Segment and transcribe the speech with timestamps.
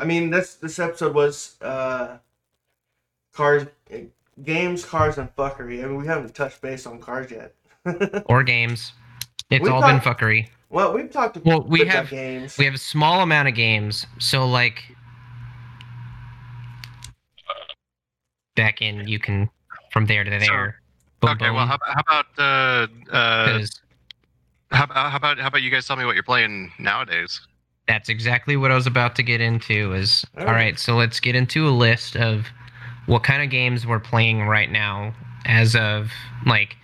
[0.00, 2.16] I mean, this this episode was uh,
[3.34, 3.66] cars,
[4.44, 5.84] games, cars, and fuckery.
[5.84, 7.54] I mean, we haven't touched base on cars yet.
[8.26, 8.92] or games.
[9.50, 10.48] It's We all thought- been fuckery.
[10.70, 12.56] well, we've talked about Well, we have games.
[12.56, 14.82] we have a small amount of games, so like
[18.56, 19.48] back in you can
[19.92, 20.80] from there to there.
[21.20, 23.80] Boom, Okay, well, how, how about uh, uh, 'cause
[24.70, 27.40] how, about how about how about you guys tell me what you're playing nowadays?
[27.90, 29.92] That's exactly what I was about to get into.
[29.94, 30.42] Is oh.
[30.42, 30.60] All all right.
[30.60, 30.78] right.
[30.78, 32.46] So let's get into a list of
[33.06, 35.12] what kind of games we're playing right now,
[35.44, 36.12] as of
[36.46, 36.76] like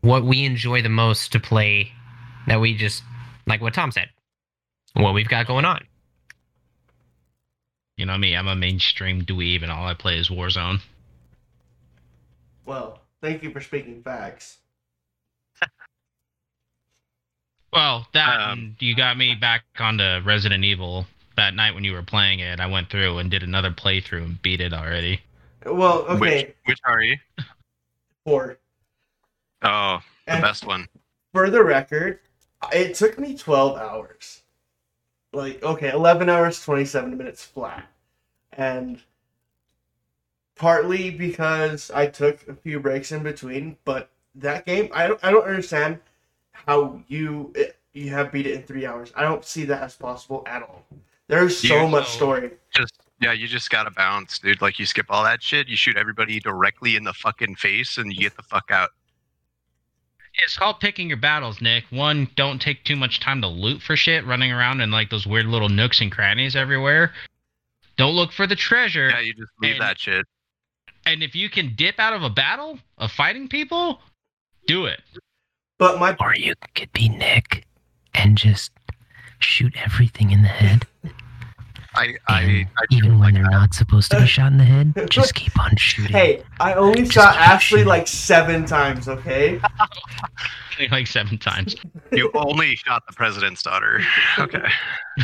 [0.00, 1.92] what we enjoy the most to play.
[2.48, 3.04] That we just
[3.46, 4.08] like what Tom said.
[4.94, 5.86] What we've got going on.
[7.96, 10.80] You know me, I'm a mainstream dweeb, and all I play is Warzone.
[12.64, 14.58] well, thank you for speaking facts.
[17.72, 22.02] Well, that Um, you got me back onto Resident Evil that night when you were
[22.02, 22.60] playing it.
[22.60, 25.22] I went through and did another playthrough and beat it already.
[25.64, 27.16] Well, okay, Which which are you?
[28.24, 28.58] four.
[29.62, 30.88] Oh, the And best one.
[31.32, 32.20] for the record,
[32.72, 34.42] it took me 12 hours.
[35.32, 37.88] Like, okay, 11 hours, 27 minutes flat.
[38.52, 39.02] And
[40.56, 45.30] partly because I took a few breaks in between, but that game, I don't, I
[45.30, 46.00] don't understand
[46.66, 49.12] how you it, you have beat it in three hours.
[49.16, 50.84] I don't see that as possible at all.
[51.26, 52.52] There's so You- much story.
[52.74, 54.60] Just yeah, you just gotta bounce, dude.
[54.62, 58.12] Like you skip all that shit, you shoot everybody directly in the fucking face, and
[58.12, 58.90] you get the fuck out.
[60.44, 61.84] It's called picking your battles, Nick.
[61.90, 65.26] One, don't take too much time to loot for shit, running around in like those
[65.26, 67.12] weird little nooks and crannies everywhere.
[67.96, 69.08] Don't look for the treasure.
[69.08, 70.24] Yeah, you just leave And- that shit.
[71.06, 74.00] And if you can dip out of a battle of fighting people,
[74.66, 75.00] do it.
[75.78, 77.64] But my Or you could be Nick
[78.14, 78.72] and just
[79.38, 80.84] shoot everything in the head.
[81.94, 83.50] I I, I even when like they're that.
[83.50, 86.12] not supposed to be shot in the head, just keep on shooting.
[86.12, 87.86] hey, I only Just shot Ashley shooting.
[87.88, 89.08] like seven times.
[89.08, 89.60] Okay.
[90.90, 91.74] like seven times.
[92.12, 94.00] You only shot the president's daughter.
[94.38, 94.68] Okay.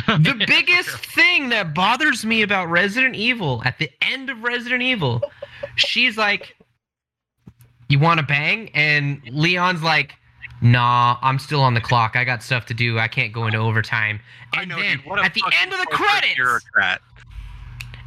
[0.07, 5.21] the biggest thing that bothers me about Resident Evil at the end of Resident Evil,
[5.75, 6.55] she's like,
[7.89, 10.15] "You want to bang?" and Leon's like,
[10.61, 12.15] "Nah, I'm still on the clock.
[12.15, 12.97] I got stuff to do.
[12.99, 14.19] I can't go into overtime."
[14.53, 15.19] And I know, then dude.
[15.19, 17.01] At the end of the corporate credits, bureaucrat.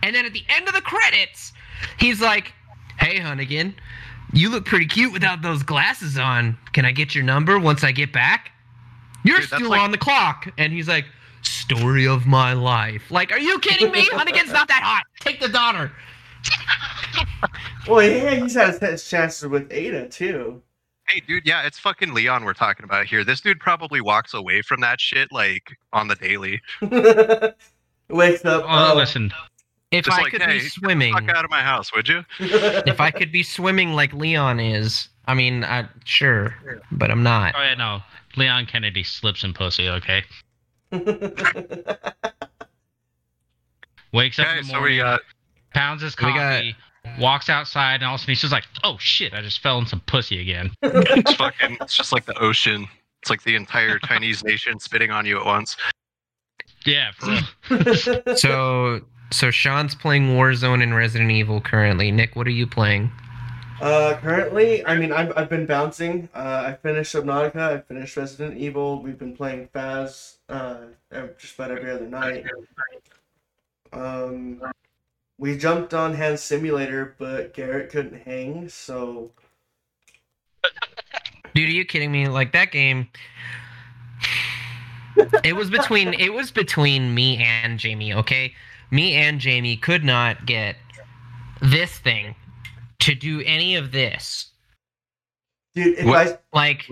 [0.02, 1.52] and then at the end of the credits,
[1.98, 2.52] he's like,
[2.98, 3.74] "Hey, Hunnigan,
[4.32, 6.56] you look pretty cute without those glasses on.
[6.72, 8.50] Can I get your number once I get back?"
[9.24, 11.04] You're Dude, still like- on the clock, and he's like,
[11.42, 14.06] "Story of my life." Like, are you kidding me?
[14.06, 15.04] Hunnigan's not that hot.
[15.20, 15.92] Take the daughter.
[17.88, 20.60] Well, yeah, he's had his chances with Ada too.
[21.08, 21.46] Hey, dude.
[21.46, 23.24] Yeah, it's fucking Leon we're talking about here.
[23.24, 26.60] This dude probably walks away from that shit like on the daily.
[28.10, 28.64] Wakes up.
[28.66, 29.30] Oh, oh, listen,
[29.90, 32.08] If I like, could hey, be get the swimming, Fuck out of my house, would
[32.08, 32.24] you?
[32.40, 36.54] if I could be swimming like Leon is, I mean, I, sure,
[36.92, 37.54] but I'm not.
[37.56, 38.00] oh yeah, no,
[38.36, 39.88] Leon Kennedy slips in pussy.
[39.88, 40.24] Okay,
[44.12, 45.22] wakes up Okay, in the so we got uh,
[45.74, 46.76] pounds his we got- coffee,
[47.20, 49.78] walks outside, and all of a sudden he's just like, "Oh shit, I just fell
[49.78, 51.78] in some pussy again." it's fucking.
[51.80, 52.86] It's just like the ocean.
[53.22, 55.76] It's like the entire Chinese nation spitting on you at once.
[56.86, 57.10] yeah.
[58.36, 59.00] So,
[59.32, 62.10] so Sean's playing Warzone and Resident Evil currently.
[62.10, 63.10] Nick, what are you playing?
[63.80, 66.28] uh, currently, I mean, I've, I've been bouncing.
[66.34, 67.56] Uh, I finished Subnautica.
[67.56, 69.02] I finished Resident Evil.
[69.02, 70.78] We've been playing Faz uh,
[71.12, 72.44] ev- just about every other night.
[73.92, 74.60] Um,
[75.38, 79.30] we jumped on Hand Simulator, but Garrett couldn't hang, so
[81.54, 82.28] Dude, are you kidding me?
[82.28, 83.08] Like that game.
[85.42, 88.54] It was between it was between me and Jamie, okay?
[88.90, 90.76] Me and Jamie could not get
[91.60, 92.34] this thing
[93.00, 94.50] to do any of this.
[95.74, 96.88] dude, if What- I Like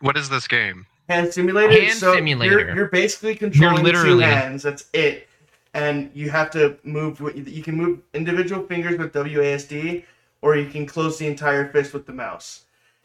[0.00, 0.86] What is this game?
[1.08, 2.60] hand simulator, Hand so simulator.
[2.60, 4.62] You're, you're basically controlling two literally- hands.
[4.62, 5.28] That's it,
[5.74, 7.20] and you have to move.
[7.34, 10.04] You can move individual fingers with WASD,
[10.40, 12.62] or you can close the entire fist with the mouse.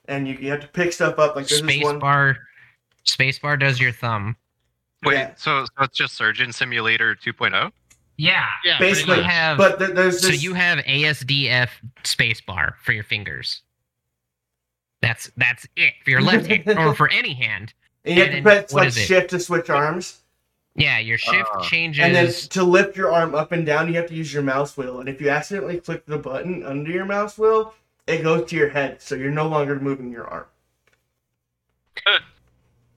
[0.07, 1.36] And you, you have to pick stuff up.
[1.36, 2.00] Like there's this space one.
[2.00, 2.38] bar
[3.04, 4.36] space bar does your thumb.
[5.04, 5.31] Wait, Yeah.
[5.36, 7.31] so so it's just Surgeon Simulator oh?
[7.31, 7.71] 2.0?
[8.18, 8.45] Yeah.
[8.66, 11.69] Yeah, Basically, You have But th- there's so you have ASDF
[12.04, 13.62] space bar for your fingers.
[15.01, 17.74] That's that's it for your left hand or for any hand.
[18.04, 20.19] and you have to and press like shift to switch arms.
[20.79, 21.61] Yeah, your shift Ah.
[21.61, 22.03] changes.
[22.03, 24.77] And then to lift your arm up and down, you have to use your mouse
[24.77, 24.99] wheel.
[25.01, 27.73] And if you accidentally click the button under your mouse wheel,
[28.07, 30.45] it goes to your head, so you're no longer moving your arm.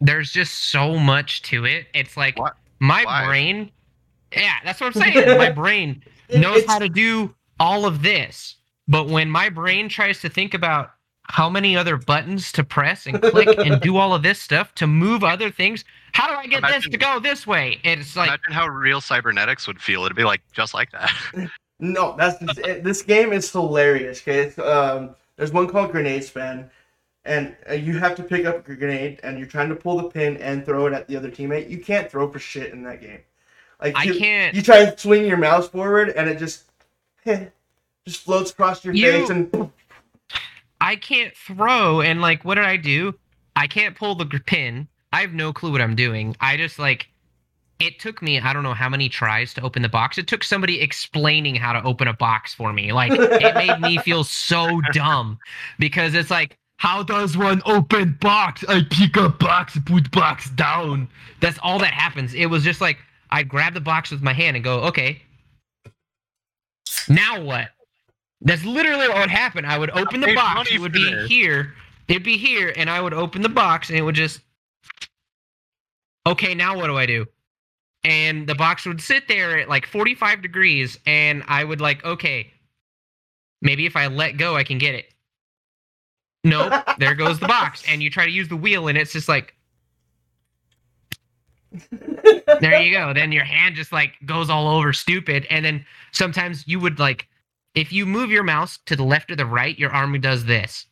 [0.01, 1.87] there's just so much to it.
[1.95, 2.55] It's like What?
[2.81, 3.27] my Why?
[3.27, 3.71] brain
[4.35, 5.39] Yeah, that's what I'm saying.
[5.39, 6.03] my brain
[6.35, 8.57] knows it's- how to do all of this,
[8.89, 10.93] but when my brain tries to think about
[11.25, 14.87] how many other buttons to press and click and do all of this stuff to
[14.87, 17.81] move other things, how do I get this to go this way?
[17.85, 20.05] It's like Imagine how real cybernetics would feel.
[20.05, 21.11] It'd be like just like that.
[21.85, 24.21] No, that's it- this game is hilarious.
[24.21, 26.71] Okay, it's, um, there's one called Grenade Span,
[27.25, 30.05] and uh, you have to pick up a grenade, and you're trying to pull the
[30.09, 31.69] pin and throw it at the other teammate.
[31.69, 33.19] You can't throw for shit in that game.
[33.81, 34.55] Like I you, can't.
[34.55, 36.71] You try to swing your mouse forward, and it just
[37.27, 39.73] just floats across your You- face, and
[40.81, 43.15] I can't throw and like what did I do?
[43.57, 44.87] I can't pull the pin.
[45.13, 46.37] I have no clue what I'm doing.
[46.41, 47.09] I just like
[47.79, 50.19] it took me I don't know how many tries to open the box.
[50.19, 52.93] It took somebody explaining how to open a box for me.
[52.93, 55.39] Like it made me feel so dumb
[55.79, 58.65] because it's like how does one open box?
[58.69, 61.09] I pick up box, put box down.
[61.41, 62.35] That's all that happens.
[62.35, 62.99] It was just like
[63.31, 65.23] I'd grab the box with my hand and go, okay.
[67.09, 67.69] Now what?
[68.41, 69.65] That's literally what would happen.
[69.65, 70.71] I would open the box.
[70.73, 71.75] It would be here.
[72.09, 74.41] It'd be here, and I would open the box, and it would just.
[76.27, 77.27] Okay, now what do I do?
[78.05, 82.53] And the box would sit there at like 45 degrees, and I would like, okay,
[83.61, 85.07] maybe if I let go, I can get it.
[86.45, 89.29] Nope, there goes the box, and you try to use the wheel, and it's just
[89.29, 89.55] like,
[92.61, 93.13] there you go.
[93.13, 95.47] Then your hand just like goes all over stupid.
[95.51, 97.29] And then sometimes you would like,
[97.75, 100.87] if you move your mouse to the left or the right, your arm does this.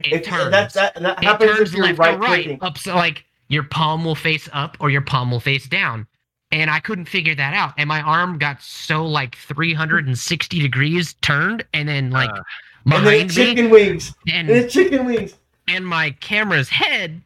[0.00, 0.50] It If- turns.
[0.50, 2.58] that that that it happens turns if you're left right or right.
[2.60, 6.06] Up so like your palm will face up or your palm will face down.
[6.50, 7.74] And I couldn't figure that out.
[7.78, 12.42] And my arm got so like 360 degrees turned and then like Uh,
[12.86, 14.14] And then behind me chicken wings.
[14.28, 15.34] and And chicken wings.
[15.68, 17.22] and my camera's head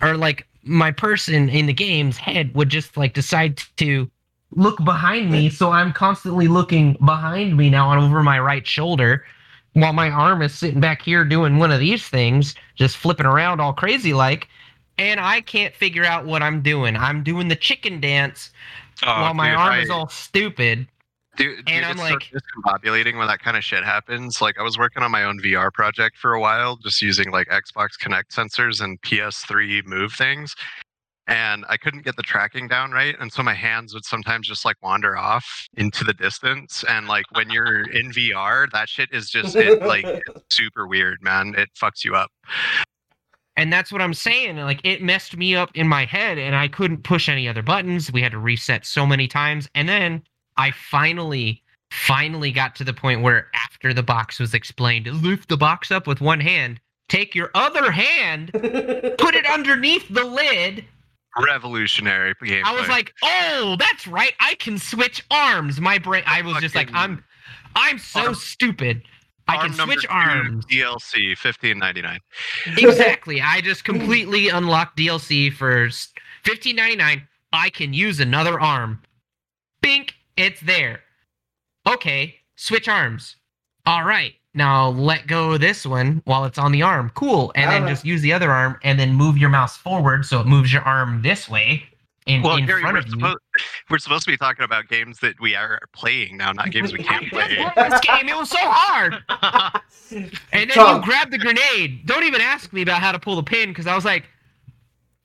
[0.00, 4.10] or like my person in the game's head would just like decide to
[4.56, 9.24] look behind me so i'm constantly looking behind me now and over my right shoulder
[9.74, 13.60] while my arm is sitting back here doing one of these things just flipping around
[13.60, 14.48] all crazy like
[14.98, 16.96] and i can't figure out what i'm doing.
[16.96, 18.50] I'm doing the chicken dance
[19.02, 20.88] oh, while my dude, arm I- is all stupid.
[21.36, 24.40] Dude, And dude, I'm it's like- so discombobulating when that kind of shit happens.
[24.40, 27.48] Like I was working on my own VR project for a while, just using like
[27.48, 30.54] Xbox Kinect sensors and PS3 Move things,
[31.26, 34.64] and I couldn't get the tracking down right, and so my hands would sometimes just
[34.64, 36.84] like wander off into the distance.
[36.88, 40.06] And like when you're in VR, that shit is just it, like
[40.50, 41.54] super weird, man.
[41.56, 42.30] It fucks you up.
[43.56, 44.56] And that's what I'm saying.
[44.56, 48.12] Like it messed me up in my head and I couldn't push any other buttons.
[48.12, 49.68] We had to reset so many times.
[49.74, 50.22] And then
[50.56, 55.56] I finally, finally got to the point where after the box was explained, lift the
[55.56, 60.84] box up with one hand, take your other hand, put it underneath the lid.
[61.42, 62.62] Revolutionary gameplay.
[62.64, 64.32] I was like, oh, that's right.
[64.40, 65.80] I can switch arms.
[65.80, 67.24] My brain, I was just like, I'm,
[67.74, 69.02] I'm so Arm- stupid.
[69.46, 70.64] I can number switch arms.
[70.66, 72.18] DLC fifteen ninety nine.
[72.78, 73.42] exactly.
[73.42, 75.90] I just completely unlocked DLC for
[76.44, 77.28] fifteen ninety nine.
[77.52, 79.02] I can use another arm.
[79.82, 81.00] Bink, it's there.
[81.86, 83.36] Okay, switch arms.
[83.84, 87.10] All right, now let go of this one while it's on the arm.
[87.14, 87.88] Cool, and then Ah.
[87.88, 90.82] just use the other arm and then move your mouse forward so it moves your
[90.82, 91.82] arm this way
[92.26, 93.12] in, Well, in Gary, front we're of you.
[93.12, 93.38] supposed
[93.90, 96.98] we're supposed to be talking about games that we are playing now, not games we
[97.04, 97.56] can't play.
[97.76, 99.16] this game, it was so hard.
[100.10, 101.00] And then Tom.
[101.00, 102.06] you grab the grenade.
[102.06, 104.24] Don't even ask me about how to pull the pin because I was like,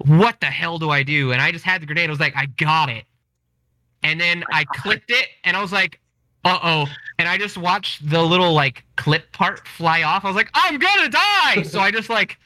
[0.05, 1.31] what the hell do I do?
[1.33, 2.09] And I just had the grenade.
[2.09, 3.05] I was like, I got it.
[4.03, 5.99] And then I clicked it and I was like,
[6.45, 6.85] uh oh.
[7.19, 10.25] And I just watched the little like clip part fly off.
[10.25, 11.63] I was like, I'm gonna die.
[11.63, 12.37] So I just like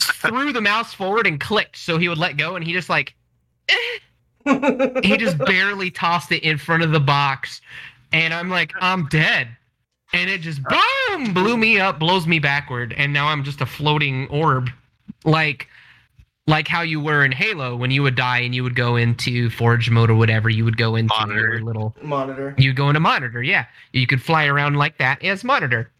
[0.00, 2.56] threw the mouse forward and clicked so he would let go.
[2.56, 3.14] And he just like,
[4.44, 7.60] he just barely tossed it in front of the box
[8.12, 9.48] and i'm like i'm dead
[10.12, 13.66] and it just boom blew me up blows me backward and now i'm just a
[13.66, 14.70] floating orb
[15.24, 15.68] like
[16.48, 19.48] like how you were in halo when you would die and you would go into
[19.50, 21.40] forge mode or whatever you would go into Monitor.
[21.40, 22.54] your little Monitor.
[22.58, 23.66] you go into monitor yeah.
[23.92, 25.90] You could fly around like that as monitor.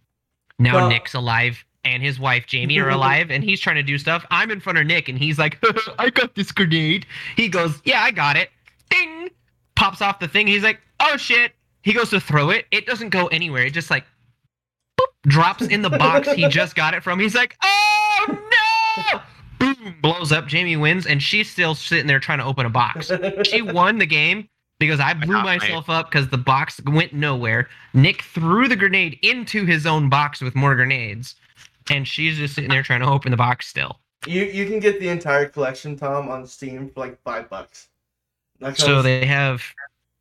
[0.58, 3.98] Now Well- nick's alive and his wife jamie are alive and he's trying to do
[3.98, 4.24] stuff.
[4.30, 5.58] I'm in front of nick and he's like
[5.98, 7.06] i got this grenade.
[7.36, 8.50] He goes yeah i got it.
[8.90, 9.30] Ding!
[9.76, 10.46] Pops off the thing.
[10.48, 11.52] He's like oh shit.
[11.82, 12.66] He goes to throw it.
[12.72, 13.64] It doesn't go anywhere.
[13.66, 14.04] It just like
[15.00, 17.20] boop, drops in the box he just got it from.
[17.20, 18.26] He's like oh
[19.12, 19.20] no
[19.62, 23.10] boom blows up jamie wins and she's still sitting there trying to open a box
[23.44, 24.48] she won the game
[24.82, 25.42] because I blew me.
[25.42, 27.68] myself up because the box went nowhere.
[27.94, 31.36] Nick threw the grenade into his own box with more grenades,
[31.88, 34.00] and she's just sitting there trying to open the box still.
[34.26, 37.88] You you can get the entire collection, Tom, on Steam for like five bucks.
[38.74, 39.62] So they have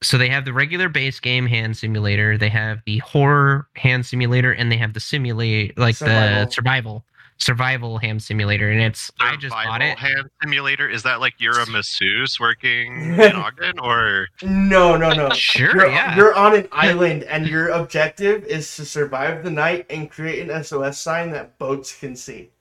[0.04, 4.52] so they have the regular base game hand simulator, they have the horror hand simulator,
[4.52, 6.46] and they have the simulate like Survival.
[6.46, 7.06] the survival
[7.42, 8.70] survival hand simulator.
[8.72, 9.98] And it's I just bought it.
[9.98, 10.16] Survival it.
[10.18, 10.88] hand simulator.
[10.90, 15.30] Is that like you're a masseuse working in Ogden, or no, no, no.
[15.32, 16.16] Sure, You're, yeah.
[16.16, 20.64] you're on an island, and your objective is to survive the night and create an
[20.64, 22.52] SOS sign that boats can see.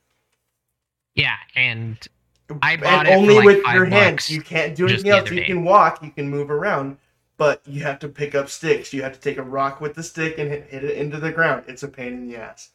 [1.15, 1.99] yeah, and
[2.63, 4.31] I bought and it for only like with five your hands.
[4.31, 5.31] You can't do anything else.
[5.31, 5.47] You day.
[5.47, 6.97] can walk, you can move around,
[7.37, 8.93] but you have to pick up sticks.
[8.93, 11.31] You have to take a rock with the stick and hit, hit it into the
[11.33, 11.65] ground.
[11.69, 12.71] It's a pain in the ass.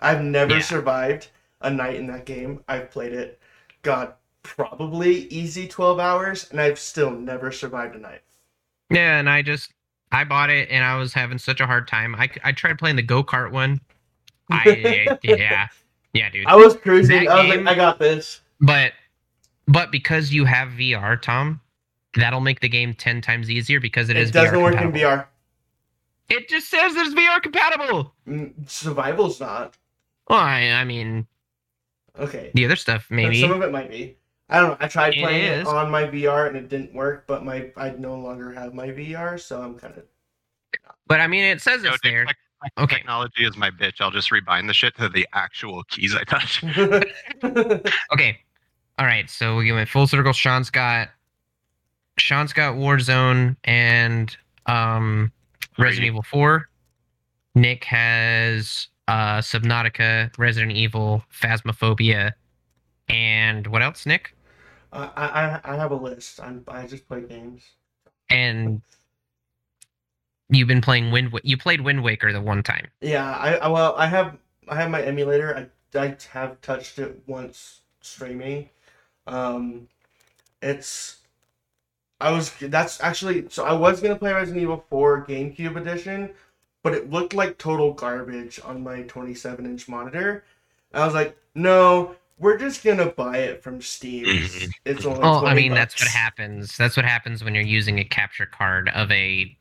[0.00, 0.60] I've never Yeah.
[0.60, 1.28] survived
[1.62, 2.62] a night in that game.
[2.68, 3.40] I've played it,
[3.82, 8.22] God, probably easy twelve hours, and I've still never survived a night.
[8.90, 9.72] Yeah, and I just
[10.10, 12.14] I bought it and I was having such a hard time.
[12.14, 13.80] I, I tried playing the go kart one.
[14.50, 15.68] I yeah
[16.12, 16.46] yeah dude.
[16.46, 17.24] I was cruising.
[17.24, 18.40] That I was game- like, I got this.
[18.60, 18.92] But
[19.66, 21.60] but because you have VR, Tom,
[22.16, 24.72] that'll make the game ten times easier because It, it is It doesn't VR work
[24.78, 24.98] compatible.
[24.98, 25.26] in VR.
[26.28, 28.12] It just says there's VR compatible.
[28.26, 29.76] Mm, Survival's not.
[30.28, 31.26] Well, I, I mean
[32.18, 32.50] Okay.
[32.54, 33.40] the other stuff maybe.
[33.40, 34.16] Some of it might be.
[34.48, 34.76] I don't know.
[34.80, 35.66] I tried It playing it is.
[35.68, 39.40] on my VR and it didn't work, but my I no longer have my VR,
[39.40, 40.04] so I'm kind of.
[41.06, 42.24] But I mean, it says No, it's dude, there.
[42.26, 42.36] tech-
[42.78, 42.96] Okay.
[42.96, 44.00] technology is my bitch.
[44.00, 46.62] I'll just rebind the shit to the actual keys I touch.
[48.12, 48.38] Okay.
[48.98, 49.28] All right.
[49.28, 50.32] So we went full circle.
[50.32, 51.08] Sean's got
[52.18, 55.32] Sean's got Warzone and um
[55.78, 56.06] Resident Three.
[56.08, 56.68] Evil 4.
[57.54, 62.32] Nick has uh Subnautica, Resident Evil, Phasmophobia,
[63.08, 64.34] and what else, Nick?
[64.92, 66.40] I, I I have a list.
[66.40, 67.62] I'm I just play games.
[68.30, 68.82] And
[70.48, 72.86] you've been playing Wind you played Wind Waker the one time.
[73.00, 74.36] Yeah, I, I well I have
[74.68, 75.56] I have my emulator.
[75.56, 78.70] I I have touched it once streaming.
[79.26, 79.88] Um,
[80.60, 81.18] it's
[82.20, 86.30] I was that's actually so I was gonna play Resident Evil 4 GameCube edition,
[86.82, 90.44] but it looked like total garbage on my 27 inch monitor.
[90.92, 94.24] I was like, no, we're just gonna buy it from Steam.
[94.26, 95.20] It's, it's only.
[95.20, 96.76] Well, I 20 mean, that's what happens.
[96.76, 99.56] That's what happens when you're using a capture card of a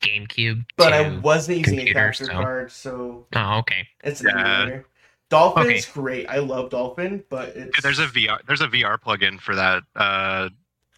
[0.00, 0.64] GameCube.
[0.76, 0.92] But.
[0.92, 3.88] I wasn't using a capture so- card, so Oh, okay.
[4.04, 4.60] it's an Yeah.
[4.60, 4.86] emulator.
[5.28, 5.92] Dolphin's Okay.
[5.92, 6.26] great.
[6.28, 9.82] I love Dolphin, but it's Dude, there's a VR there's a VR plugin for that
[9.96, 10.50] uh,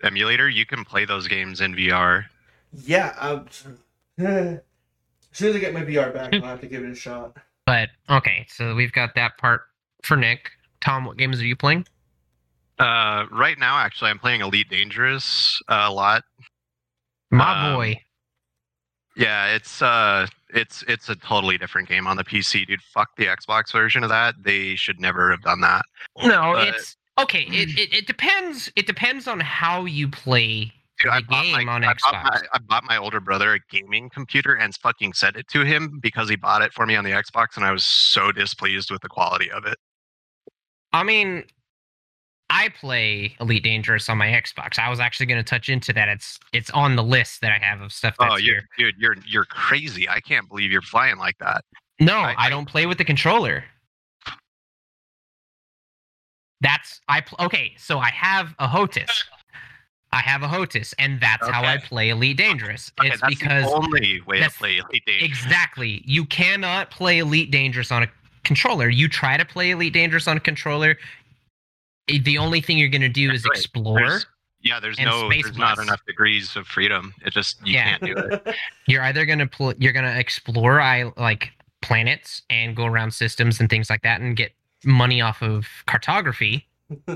[0.03, 0.51] emulator.
[0.51, 2.27] You can play those games in VR.
[2.85, 3.47] Yeah, um,
[5.39, 7.37] as soon as I get my VR back, I'll have to give it a shot.
[7.65, 9.61] But okay, so we've got that part
[10.03, 10.51] for Nick.
[10.81, 11.87] Tom, what games are you playing?
[12.81, 16.25] Uh, right now, actually, I'm playing Elite Dangerous uh, a lot.
[17.31, 18.01] My Um, boy.
[19.17, 22.83] Yeah, it's uh, it's it's a totally different game on the PC, dude.
[22.83, 24.35] Fuck the Xbox version of that.
[24.43, 25.83] They should never have done that.
[26.25, 27.43] No, but- it's okay.
[27.43, 28.73] It, it it depends.
[28.77, 32.85] It depends on how you play Dude, I bought, my, I, bought my, I bought
[32.85, 36.61] my older brother a gaming computer and fucking sent it to him because he bought
[36.63, 39.65] it for me on the Xbox, and I was so displeased with the quality of
[39.65, 39.77] it.
[40.93, 41.45] I mean,
[42.51, 44.79] I play Elite Dangerous on my Xbox.
[44.79, 46.09] I was actually going to touch into that.
[46.09, 48.63] It's it's on the list that I have of stuff oh, that's oh, you here.
[48.79, 50.09] dude, you're you're crazy.
[50.09, 51.65] I can't believe you're flying like that.
[52.01, 53.65] No, I- I, don't play with the controller.
[56.61, 57.75] That's I pl- okay.
[57.77, 59.11] So I have a HOTAS.
[60.13, 62.91] I have a HOTAS, and that's how I play Elite Dangerous.
[62.99, 65.31] Okay, it's that's because the only way to play Elite Dangerous.
[65.31, 68.09] exactly you cannot play Elite Dangerous on a
[68.45, 68.89] controller.
[68.89, 70.97] You try to play Elite Dangerous on a controller.
[72.07, 73.51] The only thing you're gonna do is Right.
[73.59, 73.99] explore.
[74.01, 74.27] There's-
[74.63, 77.15] yeah, there's no, Space there's not enough degrees of freedom.
[77.25, 77.99] It just you Yeah.
[77.99, 78.57] can't do it.
[78.87, 83.69] You're either gonna pl- you're gonna explore I like planets and go around systems and
[83.71, 84.53] things like that and get
[84.85, 86.67] money off of cartography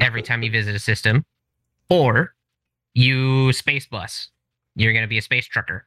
[0.00, 1.24] every time you visit a system,
[1.88, 2.34] or
[2.94, 4.28] you space bus.
[4.74, 5.86] You're gonna be a space trucker.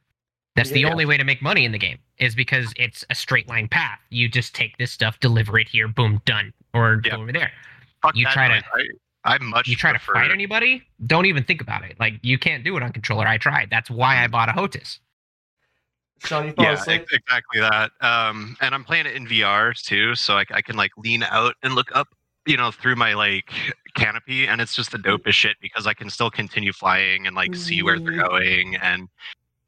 [0.54, 0.90] That's the Yeah.
[0.90, 3.98] only way to make money in the game is because it's a straight line path.
[4.10, 7.12] You just take this stuff, deliver it here, boom, done, or Yeah.
[7.12, 7.52] go over there.
[8.02, 8.64] Fuck You that try to-
[9.24, 11.98] I, I much You try prefer, to fight anybody, don't even think about it.
[12.00, 13.26] Like you can't do it on controller.
[13.26, 13.68] I tried.
[13.70, 15.00] That's why I bought a HOTAS.
[16.24, 17.06] Sean, you fall Yeah, asleep?
[17.12, 17.90] exactly that.
[18.00, 21.54] Um, and I'm playing it in VR too, so I, I can like lean out
[21.62, 22.08] and look up,
[22.46, 23.52] you know, through my like
[23.96, 27.54] canopy, and it's just the dopest shit because I can still continue flying and like
[27.54, 28.28] see where they're Mm.
[28.28, 29.08] going, and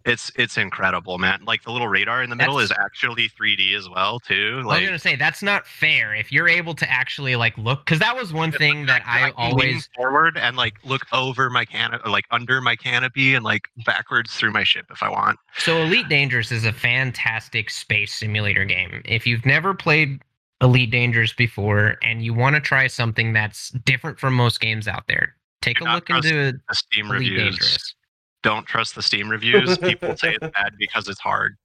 [0.05, 1.45] it's it's incredible, man.
[1.45, 4.63] Like the little radar in the middle is actually 3D as well too.
[4.65, 6.15] Like, I was gonna say that's not fair.
[6.15, 9.23] If you're able to actually like look, because that was one thing that I can,
[9.23, 13.45] like, lean always forward and like look over my canopy, like under my canopy, and
[13.45, 15.39] like backwards through my ship if I want.
[15.59, 19.03] So Elite Dangerous is a fantastic space simulator game.
[19.05, 20.23] If you've never played
[20.61, 25.07] Elite Dangerous before and you want to try something that's different from most games out
[25.07, 27.39] there, take Do a look into The Steam Elite reviews.
[27.59, 27.95] Dangerous.
[28.43, 29.79] don't trust the Steam reviews.
[29.79, 31.57] People say it's bad because it's hard.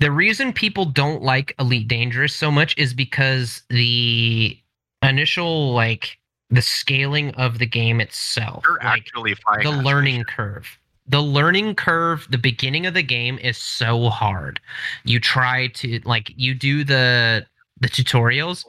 [0.00, 4.58] The reason people don't like Elite Dangerous so much is because the
[5.02, 6.18] initial like
[6.50, 10.78] the scaling of the game itself, You're like actually the learning curve.
[11.06, 14.60] The learning curve, the beginning of the game is so hard.
[15.04, 17.46] You try to like you do the
[17.82, 18.64] the tutorials.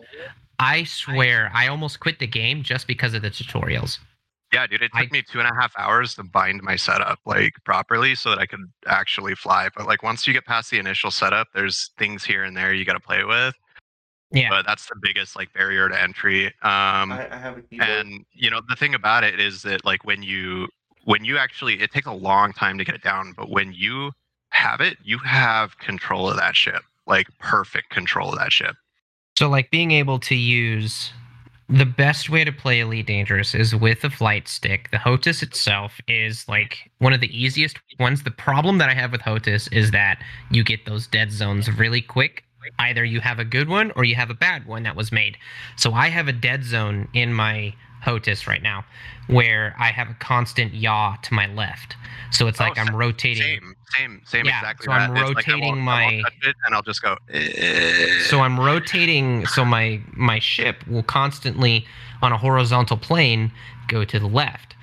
[0.60, 4.00] I swear, I almost quit the game just because of the tutorials.
[4.52, 7.20] Yeah, dude, it took I- me two and a half hours to bind my setup
[7.26, 9.70] like properly so that I could actually fly.
[9.76, 12.86] But like once you get past the initial setup, there's things here and there you
[12.86, 13.56] got to play with.
[14.32, 14.50] Yeah.
[14.50, 16.48] But that's the biggest like barrier to entry.
[16.48, 17.90] Um, I, I have a keyboard.
[17.90, 20.68] and you know the thing about it is that like when you
[21.04, 24.12] when you actually it takes a long time to get it down, but when you
[24.50, 28.76] have it, you have control of that ship, like perfect control of that ship.
[29.36, 31.12] So, like being able to use
[31.70, 34.92] the best way to play Elite Dangerous is with a flight stick.
[34.92, 38.24] The HOTAS itself is like one of the easiest ones.
[38.24, 40.22] The problem that I have with HOTAS is that
[40.52, 42.44] you get those dead zones really quick.
[42.80, 45.38] Either you have a good one or you have a bad one that was made.
[45.78, 48.86] So I have a dead zone in my HOTAS right now
[49.28, 51.96] where I have a constant yaw to my left.
[52.32, 53.44] So it's Oh, like I'm rotating.
[53.44, 54.46] Same, same, same.
[54.46, 54.86] Yeah, exactly.
[54.86, 55.22] so I'm that.
[55.28, 57.18] It's like I rotating won't my- it and I'll just go.
[57.32, 61.86] "Eh." so i'm rotating so my my ship will constantly
[62.22, 63.52] on a horizontal plane
[63.88, 64.76] go to the left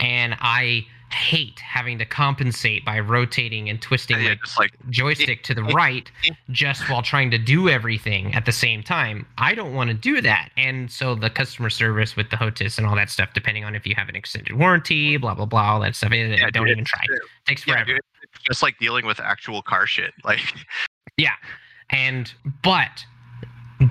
[0.00, 5.54] and i hate having to compensate by rotating and twisting yeah, just like joystick to
[5.54, 6.10] the right
[6.50, 10.20] just while trying to do everything at the same time i don't want to do
[10.20, 13.74] that and so the customer service with the HOTAS and all that stuff depending on
[13.74, 16.66] if you have an extended warranty blah blah blah all that stuff eh, yeah, don't
[16.66, 17.00] dude, even try
[17.46, 18.00] takes Yeah, forever dude,
[18.32, 20.12] it's just like dealing with actual car shit.
[20.24, 20.40] Like,
[21.16, 21.34] Yeah.
[21.90, 23.04] And but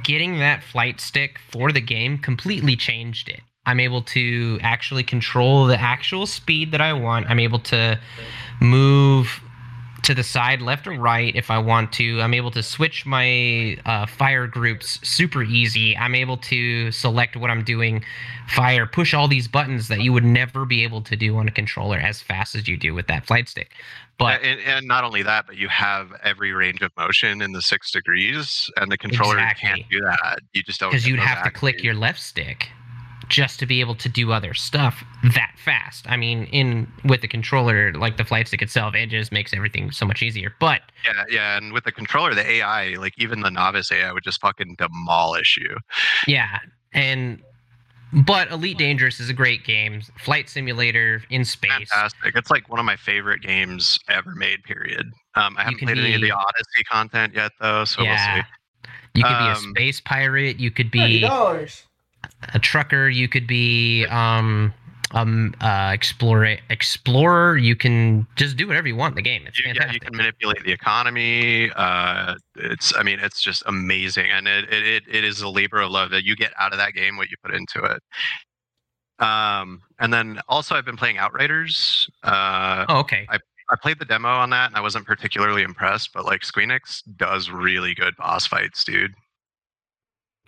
[0.04, 3.42] getting that flight stick for the game completely changed it.
[3.70, 7.30] I'm able to actually control the actual speed that I want.
[7.30, 8.00] I'm able to
[8.60, 9.42] move
[10.02, 12.20] to the side, left or right, if I want to.
[12.20, 15.96] I'm able to switch my uh, fire groups super easy.
[15.96, 18.04] I'm able to select what I'm doing,
[18.48, 21.52] fire, push all these buttons that you would never be able to do on a
[21.52, 23.74] controller as fast as you do with that flight stick.
[24.18, 27.62] But and, and not only that, but you have every range of motion in the
[27.62, 29.70] six degrees, and the controller Exactly.
[29.70, 30.40] can't do that.
[30.54, 32.72] You just don't because you'd have to click your left stick
[33.30, 35.04] just to be able to do other stuff
[35.36, 36.06] that fast.
[36.10, 39.92] I mean, in with the controller, like the flight stick itself, it just makes everything
[39.92, 40.54] so much easier.
[40.60, 44.24] But Yeah, yeah, and with the controller, the AI, like even the novice AI, would
[44.24, 45.78] just fucking demolish you.
[46.28, 46.58] yeah,
[46.94, 47.42] and
[48.12, 50.02] but Elite Dangerous is a great game.
[50.18, 51.72] Flight simulator in space.
[51.72, 52.36] Fantastic!
[52.36, 54.64] It's like one of my favorite games ever made.
[54.64, 55.06] Period.
[55.36, 58.42] Um, I haven't can played any of the Odyssey content yet, though, so we'll yeah.
[58.42, 58.48] see.
[59.14, 60.60] You could be a Um, space pirate.
[60.60, 61.84] You could Thirty be dollars.
[62.54, 63.10] A trucker.
[63.10, 64.74] You could be um
[65.12, 67.58] um uh explorer explorer.
[67.58, 69.44] You can just do whatever you want in the game.
[69.48, 71.72] It's You, yeah, you can manipulate the economy.
[71.76, 75.92] Uh, it's, I mean, it's just amazing, and it, it, it, is a labor of
[75.92, 78.02] love that you get out of that game what you put into it.
[79.24, 82.10] Um, and then also I've been playing Outriders.
[82.24, 83.28] Uh, oh, okay.
[83.70, 86.12] I played the demo on that, and I wasn't particularly impressed.
[86.14, 89.14] But like Squeenix does really good boss fights, dude.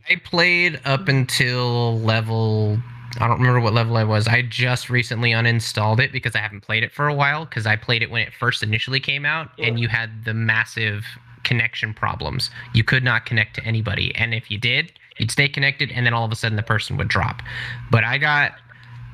[0.10, 2.78] I played up until level.
[3.20, 4.28] I don't remember what level I was.
[4.28, 7.46] I just recently uninstalled it because I haven't played it for a while.
[7.46, 11.06] Because I played it when it first initially came out, and you had the massive
[11.44, 12.50] connection problems.
[12.74, 16.14] You could not connect to anybody, and if you did, you'd stay connected, and then
[16.14, 17.42] all of a sudden the person would drop.
[17.90, 18.54] But I got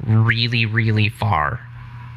[0.06, 1.60] really, really far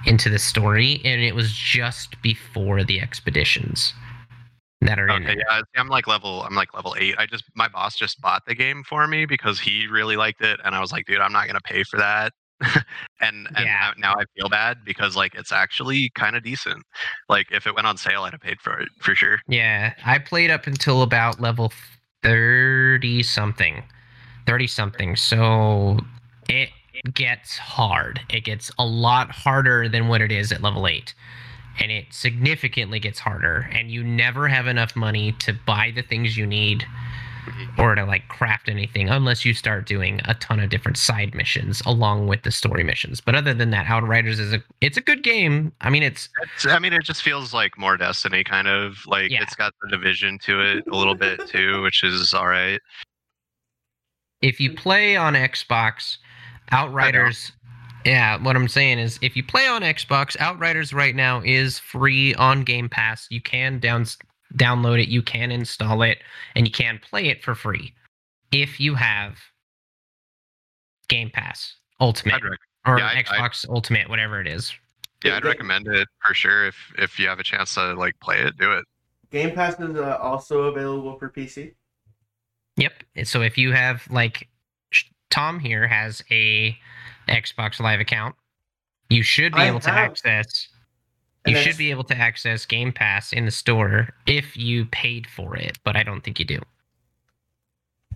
[0.06, 3.94] into the story, and it was just before the expeditions
[4.82, 5.38] that are Okay, it.
[5.38, 7.16] yeah, I'm like level, I'm like level eight.
[7.18, 10.60] I just my boss just bought the game for me because he really liked it,
[10.64, 12.32] and I was like, dude, I'm not gonna pay for that.
[13.20, 13.92] and and Yeah.
[13.98, 16.84] now, now I feel bad because like it's actually kind of decent.
[17.28, 19.38] Like if it went on sale, I'd have paid for it for sure.
[19.48, 21.72] Yeah, I played up until about level
[22.22, 23.82] 30 something.
[24.46, 25.16] 30 something.
[25.16, 25.98] So
[26.48, 26.70] it
[27.14, 28.20] gets hard.
[28.30, 31.14] It gets a lot harder than what it is at level 8.
[31.80, 33.68] And it significantly gets harder.
[33.72, 36.84] And you never have enough money to buy the things you need
[37.78, 41.82] or to like craft anything unless you start doing a ton of different side missions
[41.86, 43.20] along with the story missions.
[43.20, 45.72] But other than that, Outriders is a it's a good game.
[45.80, 49.30] I mean, it's It's, I mean, it just feels like more Destiny, kind of like
[49.30, 49.42] Yeah.
[49.42, 52.78] it's got the division to it a little bit too, which is all right.
[54.42, 56.18] if you play on Xbox,
[56.72, 57.52] Outriders.
[58.04, 62.34] Yeah, what I'm saying is, if you play on Xbox, Outriders right now is free
[62.34, 63.26] on Game Pass.
[63.30, 64.06] You can down
[64.56, 66.18] download it, you can install it,
[66.56, 67.94] and you can play it for free
[68.52, 69.38] if you have
[71.08, 74.74] Game Pass Ultimate rec- or yeah, I- I- Xbox Ultimate, whatever it is.
[75.24, 76.66] Yeah, I'd recommend it for sure.
[76.66, 78.84] If if you have a chance to like play it, do it.
[79.30, 81.74] Game Pass is uh, also available for PC.
[82.76, 82.92] Yep.
[83.24, 84.48] So if you have like
[85.30, 86.76] Tom here has a
[87.28, 88.34] Xbox Live account,
[89.08, 90.10] you should be I able to have.
[90.10, 90.68] access.
[91.44, 95.26] And You should be able to access Game Pass in the store if you paid
[95.26, 96.60] for it, but I don't think you do.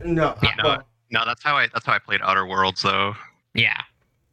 [0.05, 0.55] No, Yeah.
[0.63, 3.15] well, No, that's how I that's how I played Outer Worlds though.
[3.55, 3.81] Yeah.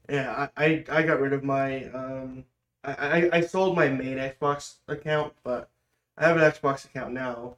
[0.10, 2.44] yeah, I, I I got rid of my um,
[2.84, 5.70] I, I I sold my main Xbox account, but
[6.18, 7.56] I have an Xbox account now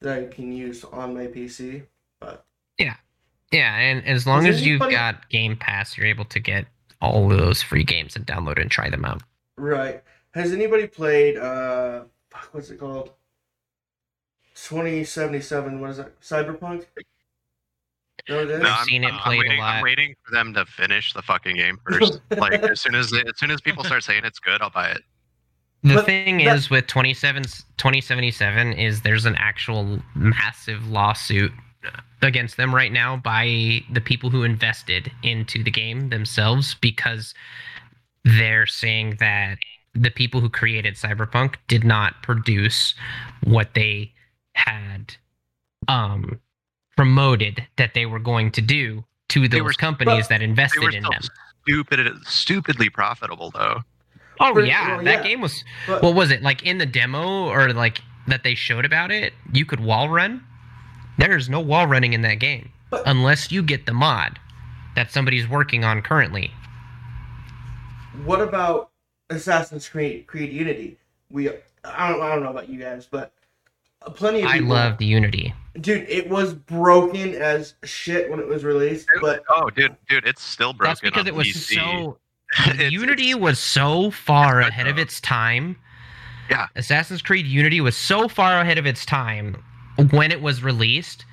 [0.00, 1.84] that I can use on my PC.
[2.20, 2.44] But
[2.78, 2.96] Yeah,
[3.62, 6.66] and as long Is as you've anybody- got Game Pass, you're able to get
[7.00, 9.22] all of those free games and download and try them out.
[9.56, 13.10] right, has anybody played uh, fuck, what's it called?
[14.66, 15.80] Twenty seventy seven.
[15.80, 16.18] What is that?
[16.20, 16.86] Cyberpunk.
[18.28, 18.62] No, it is.
[18.62, 19.74] No, I've seen it I'm played a lot.
[19.76, 22.20] I'm waiting for them to finish the fucking game first.
[22.38, 25.02] like as soon as as soon as people start saying it's good, I'll buy it.
[25.82, 31.52] The But thing that- is with 27 2077 is there's an actual massive lawsuit
[32.22, 37.34] against them right now by the people who invested into the game themselves because
[38.24, 39.56] they're saying that
[39.94, 42.94] the people who created Cyberpunk did not produce
[43.44, 44.12] what they
[44.54, 45.16] had
[45.88, 46.40] um
[46.96, 50.82] promoted that they were going to do to They those were- companies that They invested
[50.82, 51.20] were in them.
[51.62, 53.80] stupid, stupidly profitable though.
[54.40, 55.28] Oh Pretty- yeah, well, that yeah.
[55.30, 58.84] game was But what was it like in the demo or like that they showed
[58.84, 60.42] about it you could wall run
[61.18, 64.38] there's no wall running in that game But- unless you get the mod
[64.96, 66.52] that somebody's working on currently
[68.24, 68.90] what about
[69.30, 70.98] Assassin's Creed Creed Unity?
[71.30, 71.48] We
[71.84, 73.32] I don't I don't know about you guys, but
[74.14, 76.08] plenty of i people, love the unity dude.
[76.08, 80.72] It was broken as shit when it was released, but Oh, dude, dude, it's still
[80.72, 80.90] broken.
[80.90, 81.74] that's because on it was PC.
[81.74, 82.18] so
[82.70, 85.76] It's- unity it's- was so far ahead of its time
[86.50, 86.68] Yeah.
[86.76, 89.56] assassin's creed unity was so far ahead of its time
[90.10, 91.24] when it was released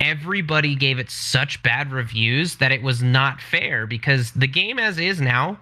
[0.00, 4.98] everybody gave it such bad reviews that it was not fair because the game as
[4.98, 5.58] is now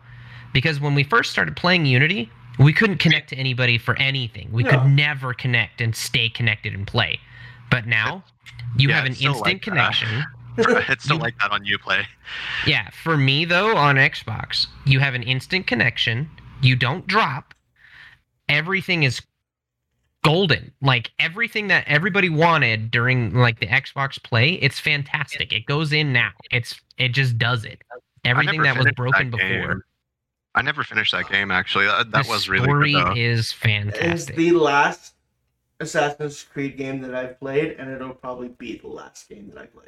[0.53, 4.63] because when we first started playing unity we couldn't connect to anybody for anything we
[4.65, 4.71] No.
[4.71, 7.19] could never connect and stay connected and play
[7.71, 8.25] but now
[8.77, 10.25] you Yeah, have an instant like connection
[10.57, 12.05] it's still You- like that on UPlay.
[12.67, 16.31] yeah, for me though, on Xbox, you have an instant connection.
[16.63, 17.55] You don't drop.
[18.49, 19.21] Everything is
[20.25, 20.73] golden.
[20.83, 25.53] Like everything that everybody wanted during like the Xbox play, it's fantastic.
[25.53, 26.31] It goes in now.
[26.51, 27.83] It's it just does it.
[28.25, 29.69] Everything that was finished broken that before.
[29.69, 29.83] game.
[30.57, 31.87] I never finished that game actually.
[31.87, 33.15] That, that was really story good though.
[33.17, 34.31] is fantastic.
[34.31, 35.15] it's the last
[35.81, 39.67] Assassin's Creed game that I've played, and it'll probably be the last game that I
[39.67, 39.87] play.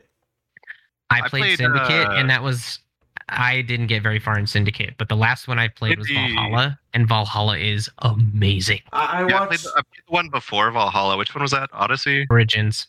[1.09, 2.81] I I played, played, Syndicate, uh, and that was
[3.29, 6.79] I didn't get very far in Syndicate, but the last one I played was Valhalla,
[6.95, 8.81] and Valhalla is amazing.
[8.93, 9.63] I, I Yeah, I played, watched.
[9.65, 11.17] the, I played the one before Valhalla.
[11.17, 11.69] Which one was that?
[11.73, 12.87] Odyssey, Origins.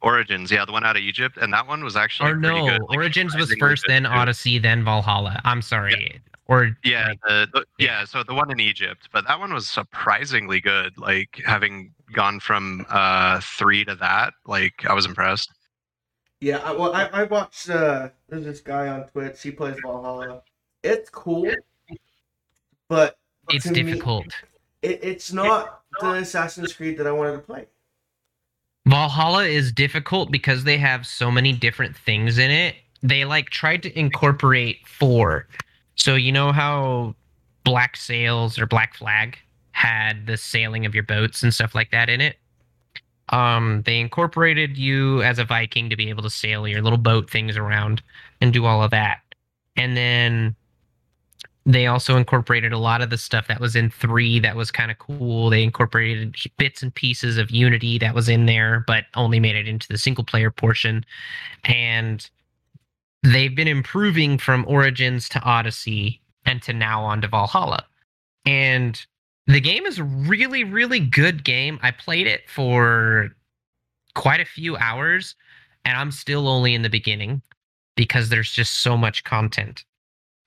[0.00, 0.50] Origins.
[0.50, 2.80] Yeah, the one out of Egypt, and that one was actually or pretty no, good.
[2.88, 4.08] like, Origins was first, then too.
[4.08, 5.40] Odyssey, then Valhalla.
[5.44, 6.20] I'm sorry.
[6.46, 8.00] Or Yeah, like, the, the, yeah.
[8.00, 8.04] yeah.
[8.04, 10.98] So the one in Egypt, but that one was surprisingly good.
[10.98, 15.50] Like having gone from uh three to that, like I was impressed.
[16.42, 17.70] Yeah, I, well, I, I watched.
[17.70, 19.40] Uh, there's this guy on Twitch.
[19.40, 20.42] He plays Valhalla.
[20.82, 21.48] It's cool,
[22.88, 23.16] but
[23.48, 24.26] it's to me, difficult.
[24.82, 27.66] it, it's not the Assassin's Creed that I wanted to play.
[28.86, 32.74] Valhalla is difficult because they have so many different things in it.
[33.04, 35.46] They like tried to incorporate four.
[35.94, 37.14] So you know how
[37.62, 39.38] Black Sails or Black Flag
[39.70, 42.36] had the sailing of your boats and stuff like that in it.
[43.28, 47.30] Um, they incorporated you as a Viking to be able to sail your little boat
[47.30, 48.02] things around
[48.40, 49.20] and do all of that.
[49.76, 50.54] And then
[51.64, 54.90] they also incorporated a lot of the stuff that was in three that was kind
[54.90, 55.48] of cool.
[55.48, 59.68] They incorporated bits and pieces of Unity that was in there, but only made it
[59.68, 61.04] into the single player portion.
[61.64, 62.28] And
[63.22, 67.86] they've been improving from Origins to Odyssey and to now on to Valhalla.
[68.44, 69.04] And
[69.46, 71.78] the game is a really, really good game.
[71.82, 73.30] I played it for
[74.14, 75.34] quite a few hours,
[75.84, 77.42] and I'm still only in the beginning
[77.96, 79.84] because there's just so much content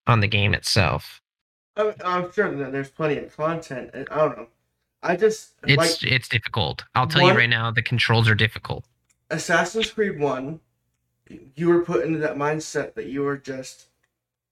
[0.08, 1.22] on the game itself.
[1.78, 3.92] I, I'm sure that there's plenty of content.
[3.94, 4.48] I don't know.
[5.04, 6.84] I just It's like it's difficult.
[6.96, 8.86] I'll tell One- you right now, the controls are difficult.
[9.30, 10.60] Assassin's Creed One.
[11.56, 13.88] You were put into that mindset that you were just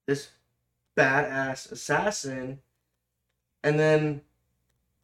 [0.08, 0.30] this
[0.98, 2.60] badass assassin,
[3.64, 4.22] and then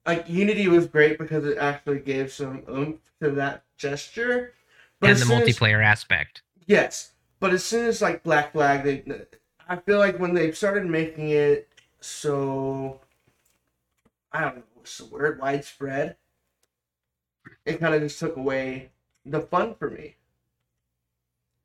[0.06, 4.54] like Unity was great because it actually gave some oomph to that gesture.
[5.02, 6.42] and the soon as- multiplayer aspect.
[6.66, 9.04] Yes, but as soon as like Black Flag, they,
[9.68, 11.68] I feel like when they started making it
[12.00, 13.02] so
[14.32, 16.16] I don't know what's the word, widespread,
[17.66, 18.92] it kind of just took away
[19.26, 20.16] the fun for me.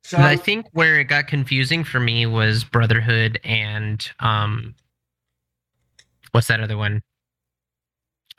[0.03, 4.75] So I think where it got confusing for me was Brotherhood and um
[6.31, 7.01] what's that other one?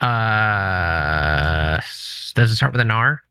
[0.01, 1.81] Uh
[2.35, 3.23] does it start with an R?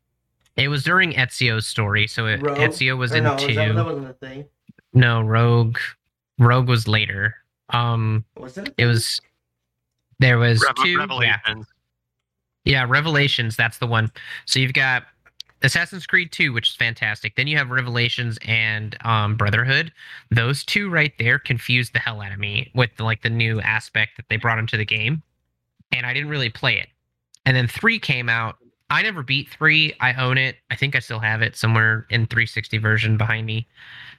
[0.57, 2.57] It was during Ezio's story, so it, Rogue?
[2.57, 3.53] Ezio was or in no, two.
[3.53, 4.45] That, that wasn't a thing.
[4.93, 5.77] No, Rogue
[6.39, 7.35] Rogue was later.
[7.69, 8.73] Um Was it?
[8.77, 9.19] it was
[10.19, 10.97] there was Rev- two yeah.
[10.99, 11.67] Revelations.
[12.65, 14.11] Yeah, Revelations, that's the one.
[14.45, 15.03] So you've got
[15.63, 17.35] Assassin's Creed 2, which is fantastic.
[17.35, 19.91] Then you have Revelations and um, Brotherhood.
[20.29, 24.17] Those two right there confused the hell out of me with like the new aspect
[24.17, 25.23] that they brought into the game.
[25.91, 26.87] And I didn't really play it.
[27.45, 28.55] And then 3 came out.
[28.89, 29.93] I never beat 3.
[29.99, 30.57] I own it.
[30.69, 33.67] I think I still have it somewhere in 360 version behind me.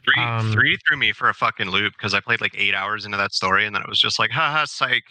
[0.05, 3.05] Three, Um, three threw me for a fucking loop because I played like eight hours
[3.05, 5.05] into that story, and then it was just like, haha, psych.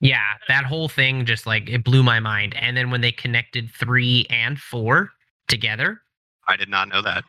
[0.00, 2.54] Yeah, that whole thing just like it blew my mind.
[2.56, 5.10] And then when they connected 3 and 4
[5.48, 6.00] together,
[6.48, 7.24] I did not know that.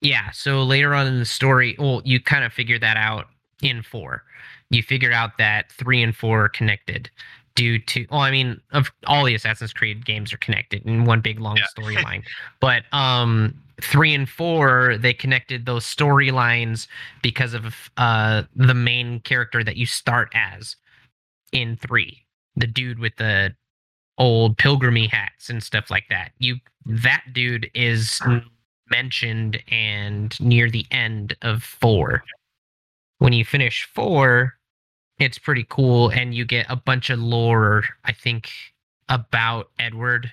[0.00, 3.26] Yeah, so later on in the story, well, you kind of figure that out
[3.62, 4.22] in four.
[4.70, 7.10] You figured out that three and four are connected
[7.58, 11.20] due to, well, I mean, of all the Assassin's Creed games are connected in one
[11.20, 11.64] big long Yeah.
[11.76, 12.22] storyline.
[12.60, 16.86] but um, three and four, they connected those storylines
[17.20, 20.76] because of uh, the main character that you start as
[21.50, 23.52] in three, the dude with the
[24.18, 26.30] old pilgrimy hats and stuff like that.
[26.38, 28.20] You that dude is
[28.88, 32.22] mentioned and near the end of four.
[33.18, 34.57] When you finish four,
[35.18, 38.50] it's pretty cool, and you get a bunch of lore, I think,
[39.08, 40.32] about Edward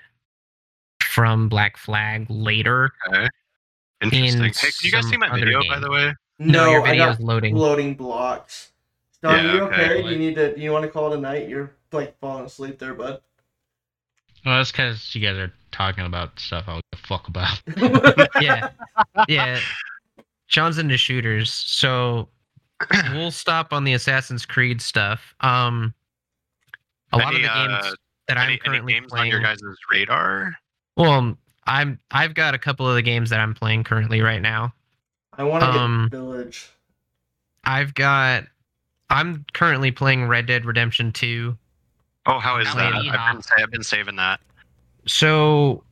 [1.02, 2.92] from Black Flag later.
[3.08, 3.28] Okay.
[4.02, 4.44] Interesting.
[4.44, 6.14] In Hey, can you guys see my other video, by the way?
[6.38, 7.56] No, your I video got is loading.
[7.56, 8.72] loading blocks.
[9.24, 10.04] Don, Yeah, you okay, okay?
[10.04, 10.54] Like- you need to?
[10.60, 11.48] You want to call it a night?
[11.48, 13.22] You're like falling asleep there, bud.
[14.46, 17.62] Well, that's because you guys are talking about stuff I don't give a fuck about.
[18.42, 18.70] yeah,
[19.28, 19.60] yeah.
[20.48, 22.28] Sean's into shooters, so
[23.14, 25.34] we'll stop on the Assassin's Creed stuff.
[25.42, 25.94] Um,
[27.14, 27.92] a lot of the games uh,
[28.28, 29.60] that I'm any, any currently playing, on your guys'
[29.92, 30.56] radar?
[30.98, 34.74] Well, I'm I've got a couple of the games that I'm playing currently right now.
[35.38, 36.70] I want to Um, get Village.
[37.64, 38.46] I've got
[39.10, 41.58] I'm currently playing Red Dead Redemption 2.
[42.28, 42.94] Oh, how is that?
[42.94, 44.40] I've been, I've been saving that.
[45.06, 45.84] So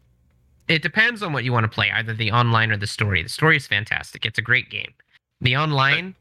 [0.67, 3.21] it depends on what you want to play, either the online or the story.
[3.21, 4.25] The story is fantastic.
[4.25, 4.91] It's a great game.
[5.41, 6.15] The online,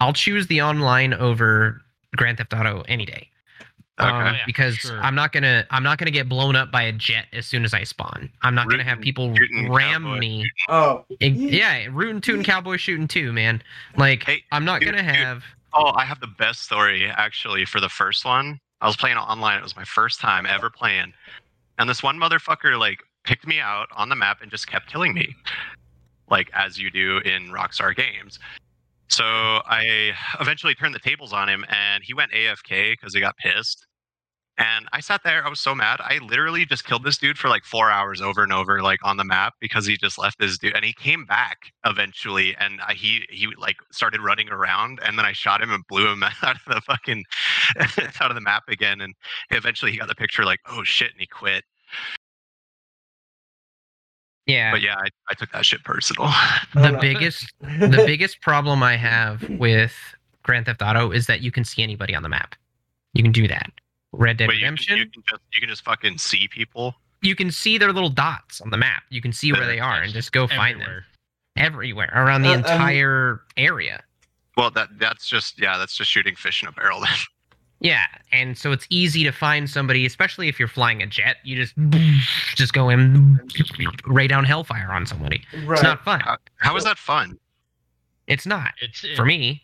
[0.00, 1.80] I'll choose the online over
[2.16, 3.28] Grand Theft Auto any day.
[3.98, 4.36] Um, Okay.
[4.38, 4.98] yeah, because sure.
[5.00, 7.74] I'm not gonna I'm not gonna get blown up by a jet as soon as
[7.74, 8.30] I spawn.
[8.40, 10.50] I'm not gonna have people shootin' ram cowboy, me.
[10.70, 11.76] Oh, It- Yeah.
[11.80, 13.62] yeah, rootin' tootin' cowboy shooting too, man.
[13.98, 15.14] Like Hey, I'm not dude, gonna dude.
[15.16, 18.58] have Oh, I have the best story actually for the first one.
[18.80, 19.58] I was playing online.
[19.58, 21.12] It was my first time ever playing,
[21.78, 25.12] and this one motherfucker like picked me out on the map and just kept killing
[25.12, 25.36] me,
[26.30, 28.38] like as you do in Rockstar games.
[29.10, 33.36] So I eventually turned the tables on him, and he went AFK because he got
[33.36, 33.86] pissed.
[34.56, 35.44] And I sat there.
[35.44, 36.00] I was so mad.
[36.02, 39.16] I literally just killed this dude for like four hours over and over, like on
[39.16, 40.76] the map, because he just left this dude.
[40.76, 45.24] And he came back eventually, and I, he he like started running around, and then
[45.24, 47.24] I shot him and blew him out of the fucking
[48.20, 49.00] out of the map again.
[49.00, 49.14] And
[49.50, 51.64] eventually, he got the picture like, oh shit, and he quit.
[54.50, 54.70] Yeah.
[54.72, 56.28] But yeah, I, I took that shit personal.
[56.74, 59.92] the biggest the biggest problem I have with
[60.42, 62.54] Grand Theft Auto is that you can see anybody on the map.
[63.14, 63.70] You can do that.
[64.12, 66.94] Red Dead Wait, you can, Redemption, you can just you can just fucking see people.
[67.22, 69.02] you can see their little dots on the map.
[69.10, 70.88] You can see where they are and just go find them
[71.56, 72.08] Everywhere.
[72.08, 74.02] everywhere around the Uh, um, entire area.
[74.56, 77.04] Well, that that's just yeah, that's just shooting fish in a barrel.
[77.80, 77.90] Then.
[77.90, 81.36] Yeah, and so it's easy to find somebody, especially if you're flying a jet.
[81.44, 81.74] You just
[82.54, 83.40] just go in,
[84.06, 85.42] ray down hellfire on somebody.
[85.64, 85.72] right.
[85.74, 86.20] It's not fun.
[86.20, 87.38] How, how is that fun?
[88.26, 89.62] It's not It's for me.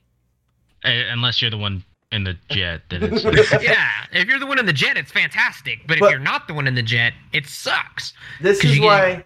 [0.84, 2.82] uh, unless you're the one in the jet.
[2.90, 3.24] Then it's
[3.62, 5.80] Yeah, if you're the one in the jet, it's fantastic.
[5.86, 8.12] But, But- if you're not the one in the jet, it sucks.
[8.40, 9.24] This is you get- why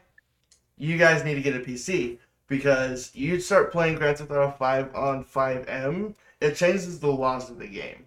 [0.79, 4.94] you guys need to get a PC because you start playing Grand Theft Auto 5
[4.94, 8.05] on FiveM, it changes the laws of the game.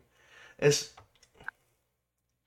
[0.60, 0.92] It's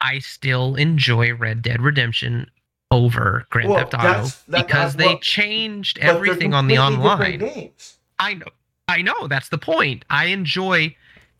[0.00, 2.50] I still enjoy Red Dead Redemption
[2.90, 7.72] over Grand Well, Theft Auto that's- that- because that's they changed everything on the online.
[8.18, 8.46] I know,
[8.88, 9.26] I know.
[9.28, 10.04] That's the point.
[10.10, 10.94] I enjoy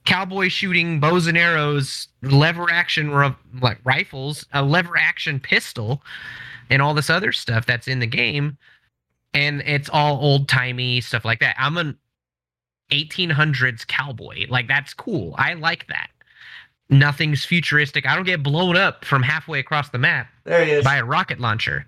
[0.04, 3.12] cowboy shooting bows and arrows, lever action
[3.60, 6.02] like rifles, a lever action pistol,
[6.70, 8.56] and all this other stuff that's in the game,
[9.34, 11.56] and it's all old timey stuff like that.
[11.58, 11.98] I'm an
[12.90, 14.46] 1800s cowboy.
[14.48, 15.34] Like that's cool.
[15.38, 16.08] I like that.
[16.88, 18.06] Nothing's futuristic.
[18.06, 20.84] I don't get blown up from halfway across the map There he is.
[20.84, 21.86] by a rocket launcher.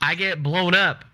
[0.00, 1.04] I get blown up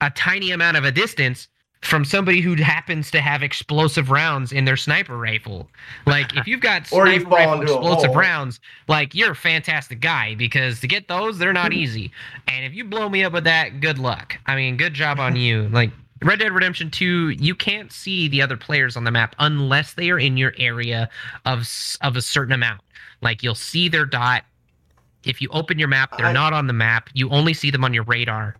[0.00, 1.48] a tiny amount of a distance
[1.82, 5.68] from somebody who happens to have explosive rounds in their sniper rifle.
[6.06, 10.34] Like if you've got Or you sniper rifle explosive rounds, like you're a fantastic guy
[10.34, 12.10] because to get those they're not easy.
[12.48, 14.36] And if you blow me up with that, good luck.
[14.46, 15.68] I mean, good job on you.
[15.68, 15.90] Like
[16.22, 20.10] Red Dead Redemption 2, you can't see the other players on the map unless they
[20.10, 21.08] are in your area
[21.44, 21.68] of
[22.00, 22.80] of a certain amount.
[23.20, 24.44] Like you'll see their dot.
[25.24, 27.10] If you open your map, they're I- not on the map.
[27.14, 28.56] You only see them on your radar.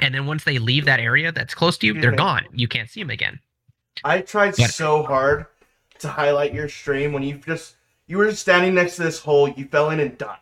[0.00, 2.44] And then once they leave that area that's close to you, they're gone.
[2.52, 3.38] You can't see them again.
[4.04, 5.46] I tried But- so hard
[6.00, 7.76] to highlight your stream when you just
[8.08, 10.38] you were standing next to this hole, you fell in and died.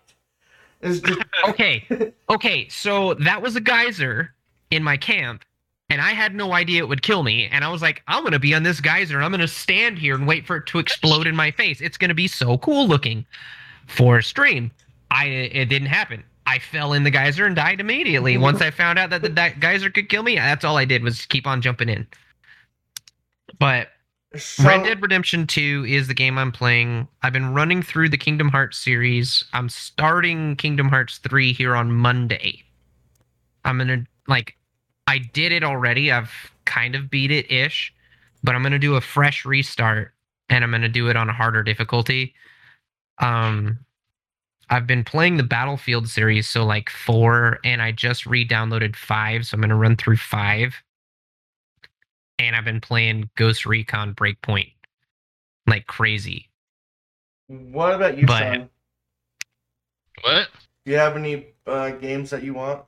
[0.83, 1.05] Just
[1.49, 2.13] Okay.
[2.29, 4.35] Okay, so that was a geyser
[4.71, 5.45] in my camp,
[5.91, 7.47] and I had no idea it would kill me.
[7.47, 10.15] And I was like, I'm gonna be on this geyser, and I'm gonna stand here
[10.15, 11.81] and wait for it to explode in my face.
[11.81, 13.25] It's gonna be so cool looking
[13.87, 14.71] for a stream.
[15.11, 16.25] I it didn't happen.
[16.47, 18.35] I fell in the geyser and died immediately.
[18.35, 18.43] Mm-hmm.
[18.43, 21.03] Once I found out that the, that geyser could kill me, that's all I did
[21.03, 22.07] was keep on jumping in.
[23.59, 23.89] But
[24.37, 27.07] so, Red Dead Redemption 2 is the game I'm playing.
[27.23, 29.45] I've been running through the Kingdom Hearts series.
[29.53, 32.63] I'm starting Kingdom Hearts 3 here on Monday.
[33.65, 34.57] I'm going to, like,
[35.07, 36.11] I did it already.
[36.11, 36.33] I've
[36.65, 37.93] kind of beat it ish,
[38.43, 40.13] but I'm going to do a fresh restart
[40.49, 42.35] and I'm going to do it on a harder difficulty.
[43.19, 43.79] Um,
[44.71, 49.47] I've been playing the Battlefield series, so like 4, and I just re downloaded 5,
[49.47, 50.83] so I'm going to run through 5
[52.39, 54.73] and I've been playing Ghost Recon Breakpoint
[55.67, 56.51] like crazy.
[57.49, 58.71] what about you, but- Sean?
[60.23, 60.49] What?
[60.85, 62.85] Do you have any uh, games that you want?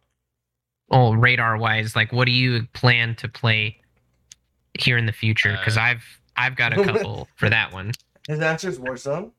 [0.90, 3.76] Oh, radar wise, like what do you plan to play
[4.78, 5.52] here in the future?
[5.58, 6.04] Because Uh, I've
[6.36, 7.92] I've got a couple for that one.
[8.28, 9.32] His answer is Warzone.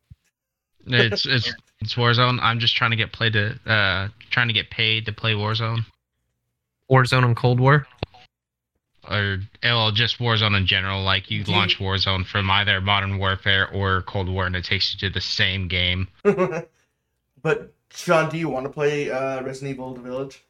[0.86, 2.40] It's it's it's Warzone.
[2.42, 5.86] I'm just trying to get played to uh trying to get paid to play Warzone
[6.92, 7.86] Warzone and Cold War.
[9.10, 11.02] or well just Warzone in general.
[11.04, 14.94] Like you you- launch Warzone from either Modern Warfare or Cold War, and it takes
[14.94, 16.08] you to the same game.
[17.42, 20.44] but Sean, do you want to play uh, Resident Evil: The Village?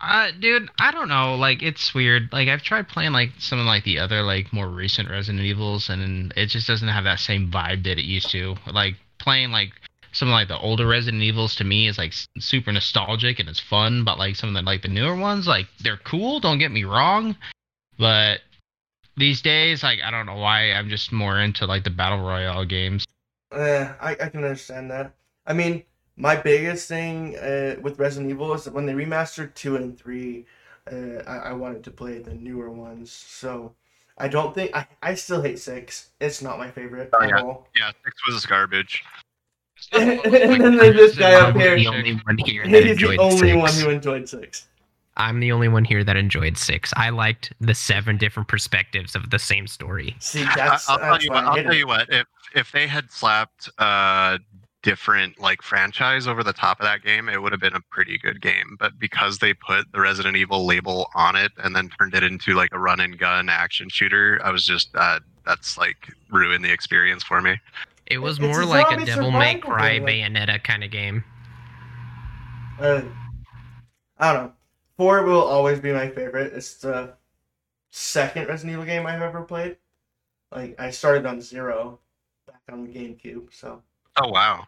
[0.00, 1.34] Uh, dude, I don't know.
[1.34, 2.32] Like, it's weird.
[2.32, 5.88] Like, I've tried playing like some of like the other like more recent Resident Evils,
[5.88, 8.56] and it just doesn't have that same vibe that it used to.
[8.70, 9.72] Like playing like
[10.12, 13.60] some of like the older Resident Evils to me is like super nostalgic and it's
[13.60, 14.04] fun.
[14.04, 16.40] But like some of the like the newer ones, like they're cool.
[16.40, 17.36] Don't get me wrong,
[17.98, 18.40] but
[19.16, 22.64] these days, like I don't know why I'm just more into like the battle royale
[22.64, 23.04] games.
[23.52, 25.12] Eh, I, I can understand that.
[25.46, 25.82] I mean,
[26.18, 30.44] my biggest thing uh, with Resident Evil is that when they remastered two and three,
[30.90, 33.10] uh, I, I wanted to play the newer ones.
[33.12, 33.72] So
[34.18, 36.10] I don't think I, I still hate six.
[36.20, 37.40] It's not my favorite Oh, at yeah.
[37.40, 37.68] all.
[37.78, 39.02] Yeah, six was garbage.
[39.92, 40.20] and
[40.60, 41.76] then there's this guy up here.
[41.76, 43.56] the only one here that He's the only six.
[43.56, 44.66] one who enjoyed six.
[45.16, 46.92] I'm the only one here that enjoyed six.
[46.96, 50.16] I liked the seven different perspectives of the same story.
[50.18, 51.44] See, I- that's I'll tell you what.
[51.44, 52.08] I I'll tell you what.
[52.12, 52.26] If
[52.56, 54.38] if they had slapped uh
[54.82, 58.18] different like franchise over the top of that game, it would have been a pretty
[58.18, 58.76] good game.
[58.78, 62.54] But because they put the Resident Evil label on it and then turned it into
[62.54, 65.96] like a run and gun action shooter, I was just uh, that's like
[66.30, 67.56] ruined the experience for me.
[68.06, 70.90] It was It's a more like a Devil May Cry game, like- Bayonetta kind of
[70.90, 71.24] game.
[72.80, 73.02] Uh,
[74.18, 74.52] I don't know.
[74.96, 76.52] Four will always be my favorite.
[76.54, 77.14] It's the
[77.90, 79.76] second Resident Evil game I've ever played.
[80.50, 82.00] Like I started on zero
[82.46, 83.82] back on the GameCube, so
[84.20, 84.66] Oh wow.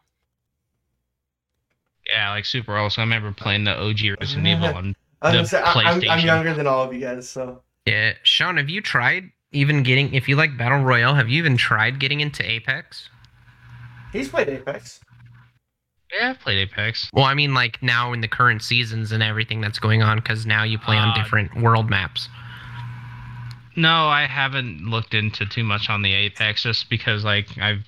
[2.06, 3.02] Yeah, like super awesome.
[3.02, 4.94] I remember playing the OG Resident Evil on.
[5.22, 7.62] I was The gonna say I, I'm, I'm younger than all of you guys, so
[7.86, 10.14] Yeah, Sean, have you tried even getting?
[10.14, 13.08] If you like battle royale, have you even tried getting into Apex?
[14.12, 15.00] he's played Apex.
[16.12, 17.08] Yeah, I've played Apex.
[17.12, 20.44] Well, I mean, like now in the current seasons and everything that's going on, because
[20.44, 22.28] now you play on Uh, different world maps.
[23.76, 27.84] No, I haven't looked into too much on the Apex just because like I've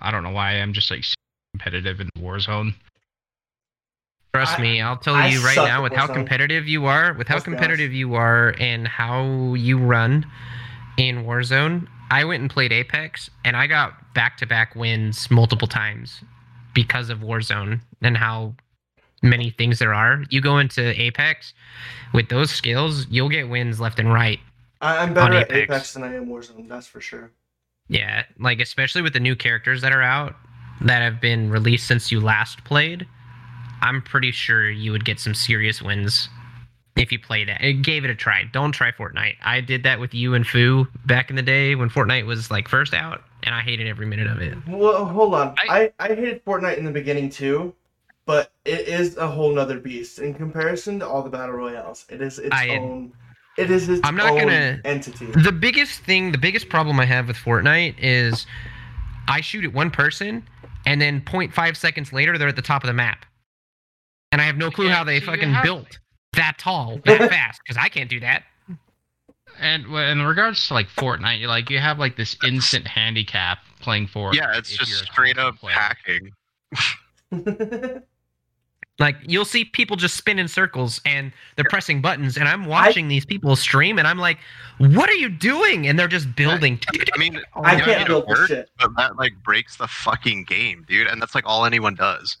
[0.00, 1.04] I don't know why I'm just like
[1.54, 2.74] competitive in Warzone.
[4.34, 6.14] Trust I- me, I'll tell I you right now, with how Warzone.
[6.14, 10.26] competitive you are, with how Let's be competitive you are, and how you run
[10.96, 11.86] in Warzone.
[12.10, 16.22] I went and played Apex, and I got back-to-back wins multiple times
[16.74, 18.54] because of Warzone and how
[19.22, 20.24] many things there are.
[20.30, 21.52] You go into Apex
[22.14, 24.38] with those skills, you'll get wins left and right.
[24.80, 25.62] I, I'm better On at Apex.
[25.70, 26.68] Apex than I am Warzone.
[26.68, 27.30] That's for sure.
[27.88, 30.34] Yeah, like especially with the new characters that are out
[30.82, 33.06] that have been released since you last played,
[33.80, 36.28] I'm pretty sure you would get some serious wins
[36.96, 37.58] if you played it.
[37.60, 38.44] It gave it a try.
[38.52, 39.36] Don't try Fortnite.
[39.42, 42.68] I did that with you and Foo back in the day when Fortnite was like
[42.68, 43.22] first out.
[43.44, 44.58] and I hated every minute of it.
[44.66, 45.54] Well, hold on.
[45.68, 47.72] I- I, I hated Fortnite in the beginning too,
[48.26, 52.04] but it is a whole nother beast in comparison to all the battle royales.
[52.10, 53.12] It is its I- own.
[53.58, 55.26] It is its I'm not own gonna- entity.
[55.26, 58.46] The biggest thing, the biggest problem I have with Fortnite is
[59.26, 60.48] I shoot at one person,
[60.86, 63.26] and then 0.5 seconds later, they're at the top of the map.
[64.32, 65.98] And I have no clue Yeah, how they so fucking have- built
[66.34, 68.44] that tall, that fast, because I can't do that.
[69.60, 74.06] And in regards to like Fortnite, you like you have like this instant handicap playing
[74.06, 74.34] Fortnite.
[74.34, 75.74] Yeah, it's just straight up player.
[75.74, 76.30] hacking.
[78.98, 83.06] Like you'll see people just spin in circles and they're pressing buttons, and I'm watching
[83.08, 84.38] these people stream, and I'm like,
[84.78, 86.80] "What are you doing?" And they're just building.
[87.14, 88.70] I mean, I yeah, can't it build this works, shit.
[88.78, 91.06] But that like breaks the fucking game, dude.
[91.06, 92.36] And that's like all anyone does.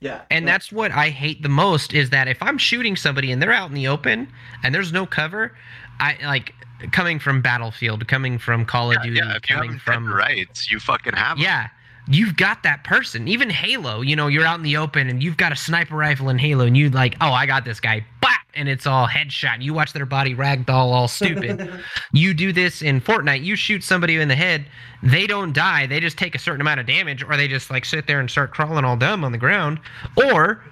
[0.00, 0.22] Yeah.
[0.30, 3.52] And that's what I hate the most is that if I'm shooting somebody and they're
[3.52, 4.28] out in the open
[4.62, 5.56] and there's no cover,
[5.98, 6.52] I like
[6.92, 10.70] coming from Battlefield, coming from Call of Yeah, Duty, yeah, if coming have from rights,
[10.70, 11.42] you fucking have 'em.
[11.42, 11.68] yeah,
[12.08, 13.28] you've got that person.
[13.28, 16.28] Even Halo, you know, you're out in the open and you've got a sniper rifle
[16.28, 18.36] in Halo, and you like, oh, I got this guy, bah!
[18.56, 19.54] and it's all headshot.
[19.54, 21.70] And you watch their body ragdoll all stupid.
[22.12, 24.66] you do this in Fortnite, you shoot somebody in the head,
[25.02, 27.84] they don't die, they just take a certain amount of damage, or they just like
[27.84, 29.78] sit there and start crawling all dumb on the ground,
[30.16, 30.64] or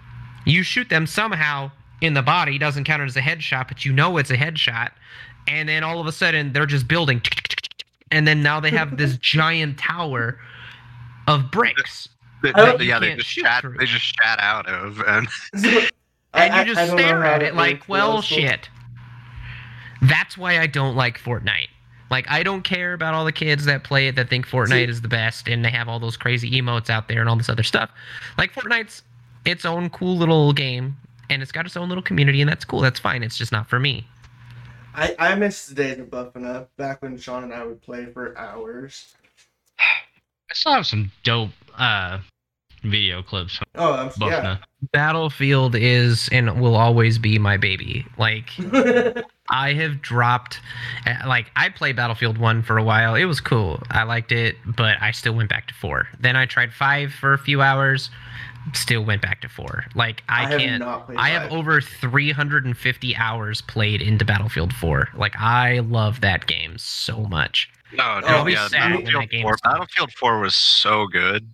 [0.46, 1.70] you shoot them somehow
[2.00, 4.90] in the body, doesn't count as a headshot, but you know it's a headshot,
[5.46, 7.20] and then all of a sudden they're just building,
[8.10, 10.38] and then now they have this giant tower
[11.26, 12.08] of bricks.
[12.42, 13.62] They- I they- yeah, they just shoot chat.
[13.62, 13.78] through.
[13.78, 15.90] They just chat out of, and and
[16.34, 18.24] I- you just I don't stare at it like, work well, those.
[18.24, 18.68] shit.
[20.02, 21.68] That's why I don't like Fortnite.
[22.10, 24.90] Like, I don't care about all the kids that play it that think Fortnite See-
[24.90, 27.48] is the best and they have all those crazy emotes out there and all this
[27.48, 27.90] other stuff.
[28.36, 29.02] Like, Fortnite's
[29.46, 30.96] its own cool little game
[31.30, 32.80] and it's got its own little community and that's cool.
[32.80, 33.22] That's fine.
[33.22, 34.06] It's just not for me.
[34.94, 38.06] I, I miss the days of buffing up back when Sean and I would play
[38.06, 39.14] for hours.
[40.54, 42.18] I still have some dope uh
[42.84, 44.60] video clips from Oh, I'm Buffna.
[44.92, 48.06] Battlefield is and will always be my baby.
[48.18, 48.50] Like.
[49.50, 50.58] I have dropped,
[51.06, 53.14] uh, like, I played Battlefield 1 for a while.
[53.14, 53.82] It was cool.
[53.90, 56.08] I liked it, but I still went back to 4.
[56.18, 58.08] Then I tried 5 for a few hours,
[58.72, 59.84] still went back to 4.
[59.94, 60.80] Like, I, have can't.
[60.80, 65.10] not played I have over 350 hours played into Battlefield 4.
[65.14, 67.68] Like, I love that game so much.
[67.96, 69.56] No, oh, dude, I'll yeah, sad when that Battlefield game 4.
[69.64, 71.48] Battlefield 4 was so good.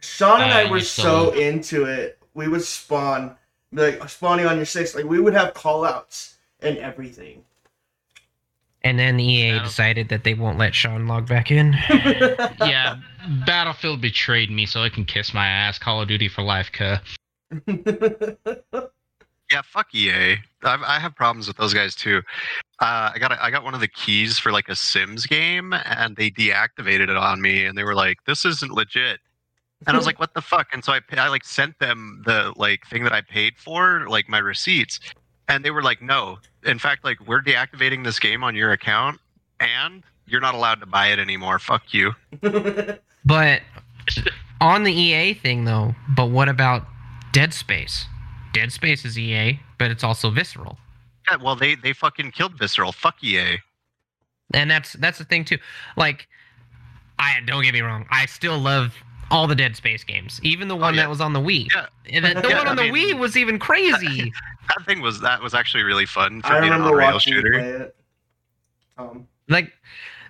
[0.00, 2.18] Sean and I I were used so love- into it.
[2.34, 3.36] We would spawn,
[3.72, 4.94] like spawning on your six.
[4.94, 7.42] Like we would have call outs and everything.
[8.82, 11.72] And then EA Battle- decided that they won't let Sean log back in.
[12.60, 12.96] yeah,
[13.44, 15.78] Battlefield betrayed me, so I can kiss my ass.
[15.80, 16.98] Call of Duty for life, cuh.
[19.50, 20.36] Yeah, fuck EA.
[20.62, 22.20] I've, I have problems with those guys too.
[22.80, 25.72] Uh, I got a, I got one of the keys for like a Sims game,
[25.72, 29.20] and they deactivated it on me, and they were like, "This isn't legit."
[29.86, 32.52] And I was like, "What the fuck?" And so I I like sent them the
[32.56, 35.00] like thing that I paid for, like my receipts,
[35.48, 39.18] and they were like, "No, in fact, like we're deactivating this game on your account,
[39.58, 41.58] and you're not allowed to buy it anymore.
[41.58, 42.14] Fuck you."
[43.24, 43.60] But
[44.60, 46.86] on the EA thing though, but what about
[47.32, 48.06] Dead Space?
[48.54, 50.78] Dead Space is EA, but it's also Visceral.
[51.30, 52.92] Yeah, well, they they fucking killed Visceral.
[52.92, 53.58] Fuck EA.
[54.54, 55.58] And that's that's the thing too.
[55.96, 56.26] Like
[57.18, 58.94] I don't get me wrong, I still love
[59.30, 61.02] all the Dead Space games, even the one Oh, yeah.
[61.02, 61.66] that was on the Wii.
[61.74, 61.86] Yeah.
[62.10, 64.32] And the, the Yeah, one on I the mean- Wii was even crazy.
[64.76, 67.32] That thing was that was actually really fun for I being an remember on-rail watching
[67.32, 67.52] you shooter.
[67.58, 67.96] play it.
[68.98, 69.72] Um, like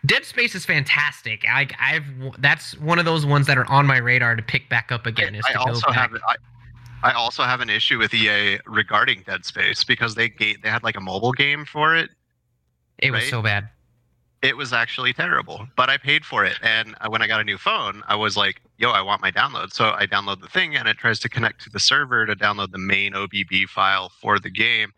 [0.06, 1.44] Dead Space is fantastic.
[1.50, 2.04] I, I've
[2.40, 5.34] that's one of those ones that are on my radar to pick back up again.
[5.34, 5.96] Is I to go also back.
[5.96, 6.36] have I,
[7.02, 10.82] I also have an issue with EA regarding Dead Space because they ga- they had
[10.82, 12.10] like a mobile game for it.
[12.98, 13.68] it was so bad.
[14.40, 16.58] It was actually terrible, but I paid for it.
[16.62, 19.30] And uh, when I got a new phone, I was like, "Yo, I want my
[19.32, 22.36] download." So I download the thing, and it tries to connect to the server to
[22.36, 24.92] download the main OBB file for the game.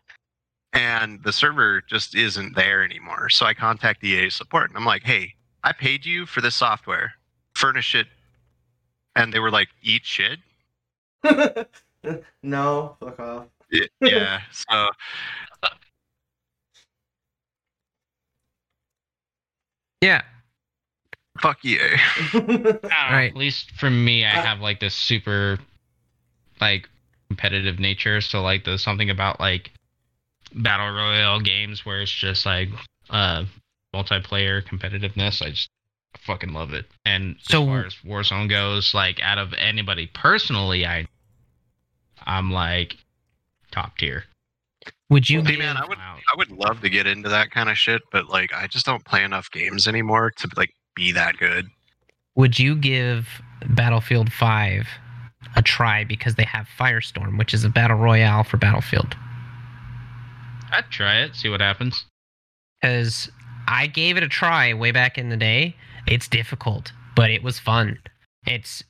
[0.73, 3.29] And the server just isn't there anymore.
[3.29, 5.33] So I contact EA support, and I'm like, "Hey,
[5.63, 7.13] I paid you for this software.
[7.55, 8.07] Furnish it."
[9.15, 10.39] And they were like, "Eat shit."
[12.43, 13.45] no, fuck off.
[14.01, 14.89] Yeah so
[20.01, 20.21] Yeah.
[21.41, 21.79] fuck you.
[22.33, 22.79] I
[23.11, 23.29] Right.
[23.31, 25.59] At least for me, I Uh, have like this super,
[26.59, 26.89] like,
[27.29, 28.19] competitive nature.
[28.21, 29.71] So like, there's something about like
[30.53, 32.69] battle royale games where it's just like
[33.09, 33.45] uh
[33.95, 35.41] multiplayer competitiveness.
[35.41, 35.69] I just
[36.17, 36.85] fucking love it.
[37.05, 37.95] And So- as far as
[38.27, 41.05] Warzone goes, like out of anybody personally, I,
[42.25, 42.97] I'm like
[43.71, 44.25] top tier.
[45.09, 46.17] Would you Hey, man, I would Wow.
[46.31, 49.03] I would love to get into that kind of shit, but like I just don't
[49.03, 51.67] play enough games anymore to like be that good.
[52.35, 53.27] Would you give
[53.67, 54.87] Battlefield 5
[55.55, 59.15] a try because they have Firestorm, which is a battle royale for Battlefield?
[60.71, 62.05] I'd try it, see what happens.
[62.81, 63.29] Because
[63.67, 65.75] I gave it a try way back in the day.
[66.07, 67.99] It's difficult, but it was fun.
[68.47, 68.83] It's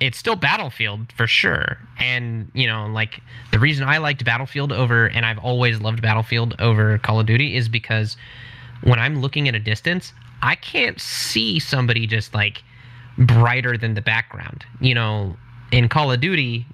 [0.00, 1.78] it's still Battlefield for sure.
[1.98, 3.20] And, you know, like
[3.50, 7.56] the reason I liked Battlefield over and I've always loved Battlefield over Call of Duty
[7.56, 8.16] is because
[8.82, 12.62] when I'm looking at a distance, I can't see somebody just like
[13.16, 14.64] brighter than the background.
[14.80, 15.36] You know,
[15.72, 16.66] in Call of Duty,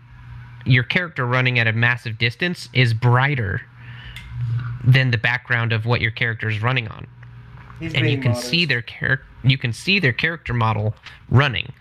[0.67, 3.63] your character running at a massive distance is brighter
[4.85, 7.07] than the background of what your character is running on
[7.81, 8.49] He's and you can modest.
[8.49, 10.95] see their character you can see their character model
[11.29, 11.73] running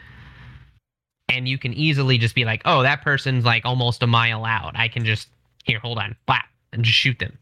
[1.36, 4.72] and you can easily just be like oh that person's like almost a mile out
[4.76, 5.28] i can just
[5.64, 7.38] here hold on flap and just shoot them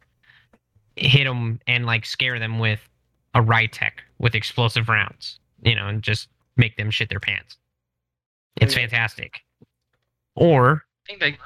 [0.96, 2.80] hit them and like scare them with
[3.34, 6.28] a Rytec with explosive rounds you know and just
[6.58, 7.58] make them shit their pants
[8.58, 8.82] it's Yeah.
[8.82, 9.42] fantastic
[10.36, 11.38] or I think they.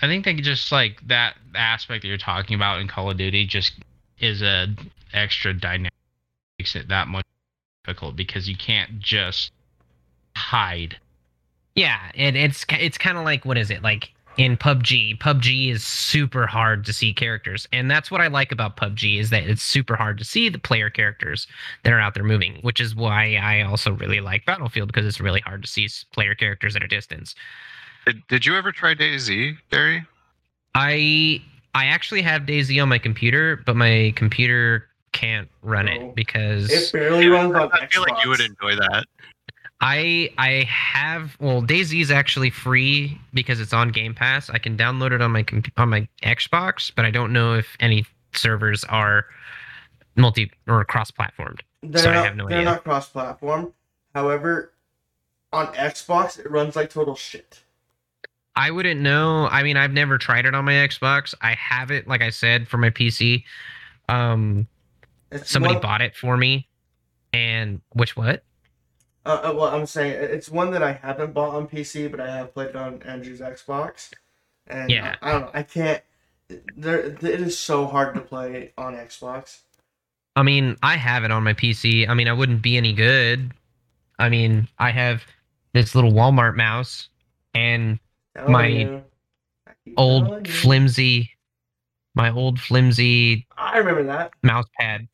[0.00, 3.46] I think they just like that aspect that you're talking about in Call of Duty
[3.46, 3.74] just
[4.18, 4.66] is a
[5.12, 5.92] extra dynamic
[6.58, 7.24] makes it that much
[7.84, 9.52] difficult because you can't just
[10.36, 10.96] hide.
[11.74, 15.18] Yeah, it, it's it's kind of like what is it like in PUBG?
[15.18, 19.30] PUBG is super hard to see characters, and that's what I like about PUBG is
[19.30, 21.46] that it's super hard to see the player characters
[21.84, 25.20] that are out there moving, which is why I also really like Battlefield because it's
[25.20, 27.34] really hard to see player characters at a distance.
[28.06, 30.04] Did, did you ever try DayZ, Gary?
[30.74, 31.40] I
[31.74, 35.92] I actually have DayZ on my computer, but my computer can't run Oh.
[35.92, 39.04] it because It barely runs on I feel like you would enjoy that.
[39.84, 44.48] I I have well DayZ is actually free because it's on Game Pass.
[44.48, 45.44] I can download it on my
[45.76, 49.26] on my Xbox, but I don't know if any servers are
[50.16, 51.60] multi or cross-platformed.
[51.82, 52.70] They're So I not, have no they're idea.
[52.70, 53.72] not cross-platform.
[54.14, 54.72] However,
[55.52, 57.62] on Xbox, it runs like total shit.
[58.54, 59.48] I wouldn't know.
[59.50, 61.34] I mean, I've never tried it on my Xbox.
[61.40, 63.42] I have it, like I said, for my PC.
[64.08, 64.66] Um,
[65.30, 66.68] It's somebody one, bought it for me,
[67.32, 68.44] and which what?
[69.24, 72.36] Uh, uh, well, I'm saying it's one that I haven't bought on PC, but I
[72.36, 74.10] have played it on Andrew's Xbox.
[74.66, 75.16] And Yeah.
[75.22, 75.50] I, I don't know.
[75.54, 76.02] I can't.
[76.76, 79.60] There, it is so hard to play on Xbox.
[80.36, 82.08] I mean, I have it on my PC.
[82.08, 83.52] I mean, I wouldn't be any good.
[84.18, 85.24] I mean, I have
[85.72, 87.08] this little Walmart mouse
[87.54, 87.98] and
[88.34, 89.02] Telling My
[89.84, 91.30] keep old flimsy
[92.14, 94.32] my old flimsy I remember that.
[94.42, 95.08] mouse pad.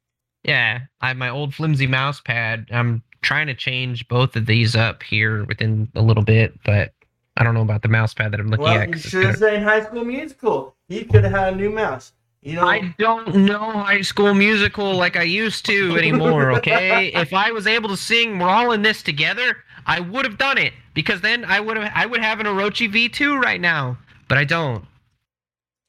[0.44, 2.68] Yeah, I have my old flimsy mouse pad.
[2.70, 6.94] I'm trying to change both of these up here within a little bit, but
[7.36, 8.88] I don't know about the mouse pad that I'm looking Well, at.
[8.88, 10.74] you 'cause it's should have said High School Musical.
[10.88, 12.12] He could have had a new mouse.
[12.40, 16.52] You know, I don't know High School Musical like I used to anymore.
[16.52, 20.38] Okay, if I was able to sing "We're All in This Together," I would have
[20.38, 23.98] done it because then I would have I would have an Orochi V2 right now,
[24.28, 24.86] but I don't.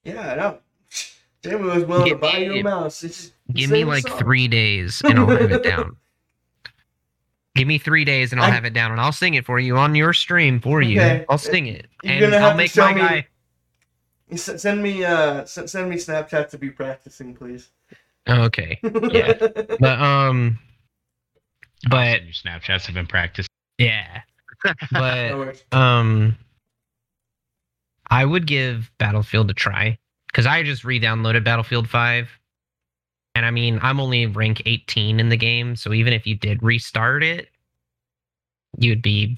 [0.04, 0.58] yeah, I know.
[1.42, 3.02] Jamie was willing Give to buy me- you a mouse.
[3.02, 4.18] It's Give me like song.
[4.20, 5.96] three days and I'll have it down.
[7.60, 9.60] Give me three days and I'll I- have it down and I'll sing it for
[9.60, 11.00] you on your stream for you.
[11.00, 11.26] Okay.
[11.30, 13.28] I'll sing it You're and gonna have I'll make show my me- guy.
[14.36, 17.70] Send me uh s- send me Snapchat to be practicing, please.
[18.28, 19.34] Okay, Yeah.
[19.80, 20.60] but um,
[21.90, 23.50] but Your Snapchats have been practiced.
[23.80, 24.22] yeah,
[24.92, 25.32] but
[25.72, 26.38] No um,
[28.12, 29.98] I would give Battlefield a try
[30.28, 32.30] because I just re-downloaded Battlefield Five,
[33.40, 36.62] and I mean I'm only rank 18 in the game, so even if you did
[36.62, 37.48] restart it,
[38.78, 39.38] you'd be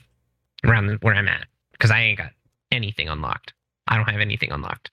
[0.65, 2.31] around where I'm at because I ain't got
[2.71, 3.53] anything unlocked.
[3.87, 4.89] I don't have anything unlocked.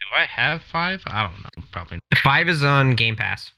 [0.00, 1.00] Do I have five?
[1.06, 1.64] I don't know.
[1.70, 2.00] Probably.
[2.16, 3.52] Five is on Game Pass,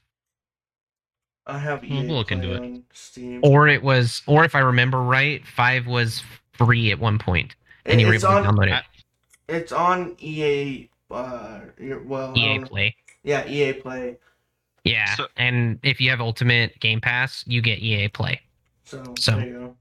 [1.47, 2.83] I have We'll EA look into it.
[2.93, 3.39] Steam.
[3.41, 6.21] or it was, or if I remember right, Five was
[6.53, 7.55] free at one point,
[7.87, 8.83] and you were it's able to on download it.
[9.47, 10.87] It's on EA.
[11.09, 11.61] Uh,
[12.05, 12.95] well, EA um, Play.
[13.23, 14.17] yeah, EA Play.
[14.83, 18.41] Yeah, So- and if you have Ultimate Game Pass, you get EA Play.
[18.83, 19.77] So, So- there you go.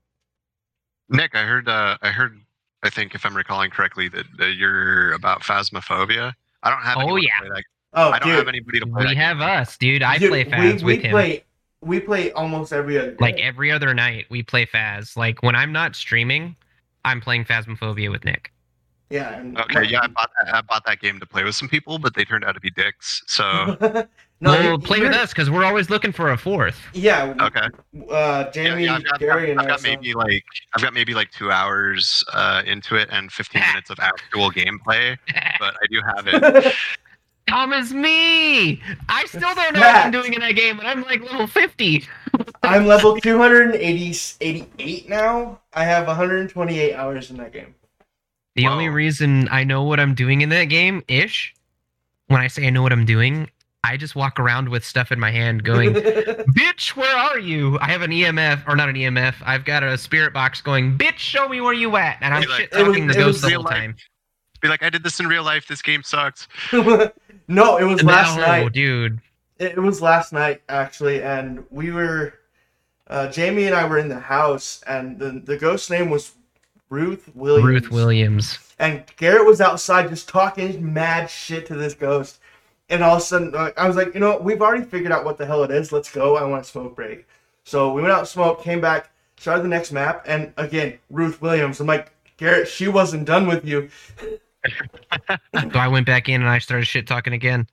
[1.08, 1.68] Nick, I heard.
[1.68, 2.38] Uh, I heard.
[2.82, 6.32] I think if I'm recalling correctly, that, that you're about phasmophobia.
[6.62, 6.96] I don't have.
[6.98, 7.38] Oh, anyone to yeah.
[7.40, 9.02] play that- Oh, I don't dude, have anybody to play.
[9.02, 9.48] We that have game.
[9.48, 10.02] us, dude.
[10.04, 11.10] I dude, play we, Faz we with him.
[11.10, 11.44] play
[11.82, 13.16] we play almost every other day.
[13.18, 15.16] Like every other night, we play Faz.
[15.16, 16.54] Like when I'm not streaming,
[17.04, 18.52] I'm playing Phasmophobia with Nick.
[19.10, 19.34] Yeah.
[19.38, 20.54] And Okay, yeah, I bought that.
[20.54, 22.70] I bought that game to play with some people, but they turned out to be
[22.70, 23.22] dicks.
[23.26, 24.06] So no,
[24.40, 26.80] well, you- play with you're- us because we're always looking for a fourth.
[26.94, 27.34] Yeah.
[27.40, 27.66] okay,
[28.10, 30.44] Uh, Jamie, yeah, I've got, Gary, I've, and I've got maybe like
[30.74, 35.18] I've got maybe like two hours uh, into it and 15 minutes of actual gameplay,
[35.58, 36.74] but I do have it.
[37.48, 38.80] Thomas me.
[39.08, 42.04] I still don't know what I'm doing in that game, and I'm like level 50.
[42.62, 45.58] I'm level 288 now.
[45.72, 47.74] I have 128 hours in that game.
[48.60, 48.72] The Wow.
[48.74, 51.54] only reason I know what I'm doing in that game, ish,
[52.26, 53.48] when I say I know what I'm doing,
[53.82, 57.78] I just walk around with stuff in my hand going, Bitch, where are you?
[57.80, 61.16] I have an EMF, or not an EMF, I've got a spirit box going, Bitch,
[61.16, 62.18] show me where you at.
[62.20, 63.72] And I'm Be like, shit It was- talking the it ghost the whole life.
[63.74, 63.96] time.
[64.60, 65.66] Be like, I did this in real life.
[65.66, 66.46] This game sucks.
[67.48, 68.72] no, it was last no, night.
[68.74, 69.20] dude.
[69.58, 72.34] It, it was last night actually, and we were,
[73.06, 76.32] uh, Jamie and I were in the house, and the the ghost name was
[76.90, 77.66] Ruth Williams.
[77.66, 78.58] Ruth Williams.
[78.78, 82.40] And Garrett was outside just talking mad shit to this ghost.
[82.88, 84.44] And all of a sudden, I was like, you know, what?
[84.44, 85.92] we've already figured out what the hell it is.
[85.92, 86.36] Let's go.
[86.36, 87.26] I want a smoke break.
[87.64, 91.78] So we went out, smoked, came back, started the next map, and again, Ruth Williams.
[91.78, 93.88] I'm like, Garrett, she wasn't done with you.
[94.66, 97.68] So I went back in and I started shit talking again.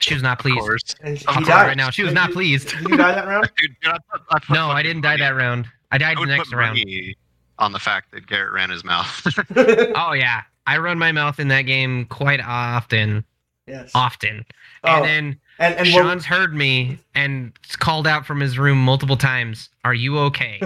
[0.00, 0.58] She was not Of pleased.
[0.60, 0.94] course.
[1.02, 1.66] And she I'll tell died.
[1.68, 2.68] right now, she was Did not you- pleased.
[2.68, 3.50] Did you die that round?
[3.58, 5.66] Dude, dude, I put, I put No, I didn't die money- that round.
[5.90, 6.78] I died I the next round.
[6.78, 7.16] money
[7.58, 9.26] on the fact that Garrett ran his mouth.
[9.96, 13.24] Oh yeah, I run my mouth in that game quite often,
[13.66, 13.90] yes.
[13.94, 14.44] often.
[14.84, 18.78] Oh, And then and, and what- Sean's heard me and called out from his room
[18.78, 19.68] multiple times.
[19.84, 20.60] Are you okay?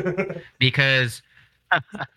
[0.58, 1.22] Because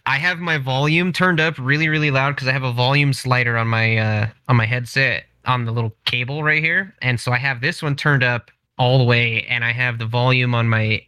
[0.05, 3.57] I have my volume turned up really, really loud because I have a volume slider
[3.57, 7.37] on my uh, on my headset on the little cable right here, and so I
[7.37, 11.05] have this one turned up all the way, and I have the volume on my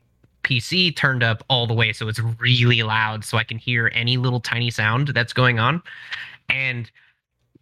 [0.47, 4.17] PC turned up all the way, so it's really loud, so I can hear any
[4.17, 5.81] little tiny sound that's going on.
[6.49, 6.89] And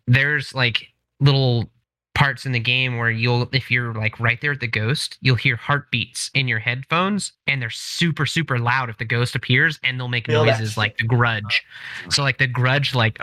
[0.07, 1.69] there's like little
[2.13, 5.35] parts in the game where you'll if you're like right there at the ghost you'll
[5.35, 9.99] hear heartbeats in your headphones and they're super super loud if the ghost appears and
[9.99, 10.77] they'll make Feel noises shit.
[10.77, 11.61] like the grudge
[12.09, 13.19] so like the grudge like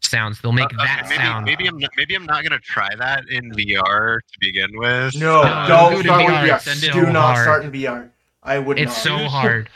[0.00, 2.60] sounds they'll make Uh, okay, that maybe, sound maybe I'm not, maybe I'm not gonna
[2.60, 5.16] try that in VR to begin with.
[5.16, 6.58] no, No, don't do it in start with VR.
[6.60, 6.92] VR.
[6.92, 7.42] Do not hard.
[7.44, 8.10] start in VR.
[8.42, 9.20] I would it's not.
[9.20, 9.68] so hard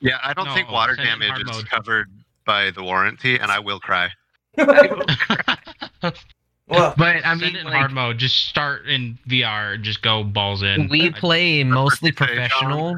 [0.00, 1.70] Yeah, I don't think water send it in damage hard is mode.
[1.70, 2.10] covered
[2.44, 4.08] by the warranty, and I will cry.
[4.56, 5.04] well,
[6.96, 8.18] but i Send mean it in like, hard mode.
[8.18, 9.80] Just start in VR.
[9.80, 10.88] Just go balls in.
[10.88, 12.96] we I- play mostly say, professional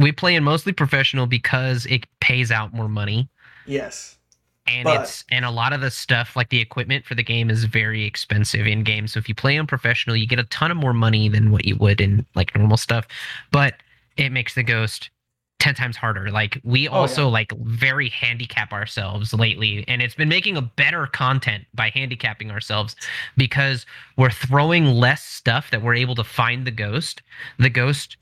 [0.00, 3.28] we play in mostly professional because it pays out more money
[3.66, 4.18] yes.
[4.66, 7.50] and But- it's and a lot of the stuff like the equipment for the game
[7.50, 10.72] is very expensive in game so if you play on professional you get a ton
[10.72, 13.06] of more money than what you would in like normal stuff
[13.52, 13.74] but
[14.20, 15.10] it makes the ghost
[15.58, 17.32] 10 times harder like we Oh, also yeah.
[17.32, 22.96] like very handicap ourselves lately and it's been making a better content by handicapping ourselves
[23.36, 23.84] because
[24.16, 27.22] we're throwing less stuff that we're able to find the ghost
[27.58, 28.16] the ghost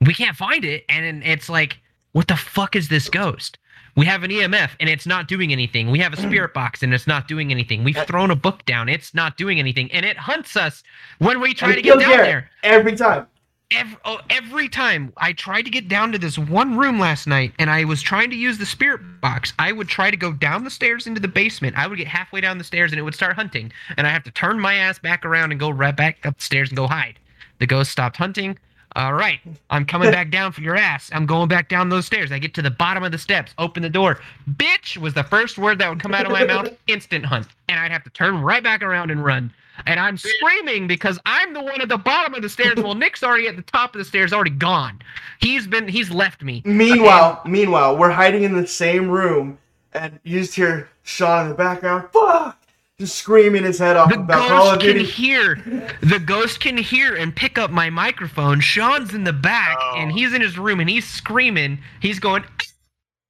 [0.00, 1.78] we can't find it and it's like
[2.12, 3.58] what the fuck is this ghost
[3.96, 5.90] we have an EMF and it's not doing anything.
[5.90, 7.82] We have a spirit box and it's not doing anything.
[7.82, 10.82] We've thrown a book down, it's not doing anything, and it hunts us
[11.18, 12.50] when we try And to get down Garrett there.
[12.62, 13.26] Every time.
[13.72, 17.52] Every, oh, every time I tried to get down to this one room last night
[17.58, 20.62] and I was trying to use the spirit box, I would try to go down
[20.62, 21.76] the stairs into the basement.
[21.76, 23.72] I would get halfway down the stairs and it would start hunting.
[23.96, 26.76] And I have to turn my ass back around and go right back upstairs and
[26.76, 27.18] go hide.
[27.58, 28.56] The ghost stopped hunting.
[28.96, 31.10] All right, I'm coming back down for your ass.
[31.12, 32.32] I'm going back down those stairs.
[32.32, 34.20] I get to the bottom of the steps, open the door.
[34.52, 36.70] Bitch was the first word that would come out of my mouth.
[36.86, 37.46] Instant hunt.
[37.68, 39.52] And I'd have to turn right back around and run.
[39.86, 42.76] And I'm screaming because I'm the one at the bottom of the stairs.
[42.76, 45.02] Well, Nick's already at the top of the stairs, already gone.
[45.42, 46.62] He's been, he's left me.
[46.64, 49.58] Meanwhile, meanwhile, we're hiding in the same room,
[49.92, 52.58] and you just hear Sean in the background, fuck,
[52.98, 55.56] just screaming his head off The about Call of ghost can hear.
[56.00, 58.60] The ghost can hear and pick up my microphone.
[58.60, 59.94] Sean's in the back Oh.
[59.98, 61.78] and he's in his room and he's screaming.
[62.00, 62.44] He's going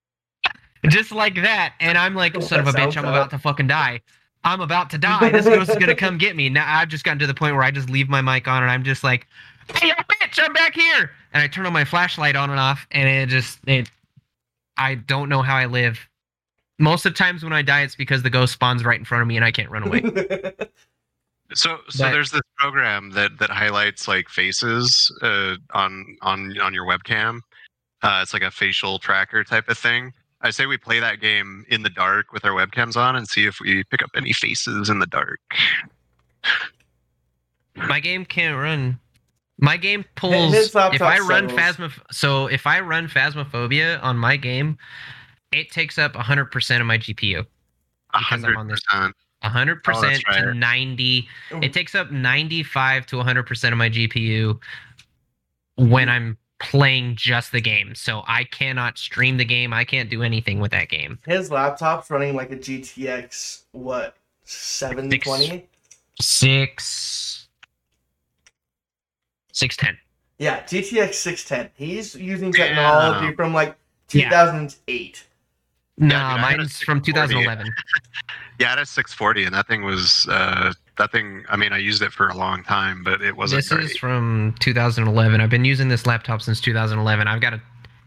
[0.88, 1.74] just like that.
[1.80, 4.00] And I'm like, son of a bitch, I'm about to fucking die.
[4.44, 5.30] I'm about to die.
[5.30, 6.48] This ghost is gonna come get me.
[6.48, 8.70] Now I've just gotten to the point where I just leave my mic on and
[8.70, 9.26] I'm just like,
[9.74, 11.10] hey, bitch, I'm back here.
[11.32, 13.90] And I turn on my flashlight on and off, and it just it.
[14.78, 15.98] I don't know how I live.
[16.78, 19.22] Most of the times when I die, it's because the ghost spawns right in front
[19.22, 20.02] of me and I can't run away.
[21.54, 26.74] So, so But- there's this program that that highlights like faces uh, on on on
[26.74, 27.38] your webcam.
[28.02, 30.12] Uh, it's like a facial tracker type of thing.
[30.42, 33.46] I say we play that game in the dark with our webcams on and see
[33.46, 35.38] if we pick up any faces in the dark.
[37.76, 38.98] My game can't run.
[39.58, 40.52] My game pulls.
[40.52, 41.52] his If I run struggles.
[41.76, 44.78] phasma, so if I run phasmophobia on my game,
[45.52, 47.46] it takes up 100% of my GPU.
[48.12, 49.12] Because i am on this 100%
[49.44, 50.20] oh, right.
[50.40, 51.28] to 90.
[51.62, 54.58] It takes up 95 to 100% of my GPU
[55.76, 57.94] when I'm playing just the game.
[57.94, 59.72] So I cannot stream the game.
[59.72, 61.18] I can't do anything with that game.
[61.26, 65.68] His laptop's running like a GTX what 720?
[66.20, 67.48] 6
[69.52, 69.98] 610.
[70.38, 71.70] Yeah, GTX 610.
[71.74, 73.32] He's using technology yeah.
[73.34, 73.76] from like
[74.08, 75.26] 2008.
[75.98, 77.66] Nah, mine's from 2011.
[78.58, 81.44] yeah, I had a 640, and that thing was uh, that thing.
[81.48, 83.62] I mean, I used it for a long time, but it wasn't.
[83.62, 83.84] This great.
[83.84, 85.40] is from 2011.
[85.40, 87.26] I've been using this laptop since 2011.
[87.26, 87.62] I've got a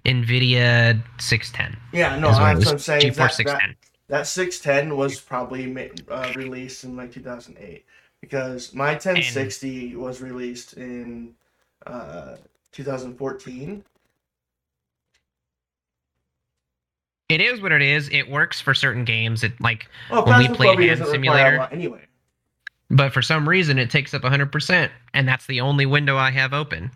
[0.05, 1.79] NVIDIA 610.
[1.91, 3.13] Yeah, no, that's what I'm saying.
[3.13, 3.69] That, 610.
[3.69, 3.75] That,
[4.07, 7.85] that 610 was probably uh, released in like 2008
[8.21, 11.33] because my 1060 and, was released in
[11.87, 12.35] uh,
[12.71, 13.83] 2014
[17.29, 18.09] It is what it is.
[18.09, 19.43] It works for certain games.
[19.43, 22.01] It like, Well, When we Phasmophobia played Hand Simulator- anyway.
[22.89, 26.53] but for some reason it takes up 100%, and that's the only window I have
[26.53, 26.89] open.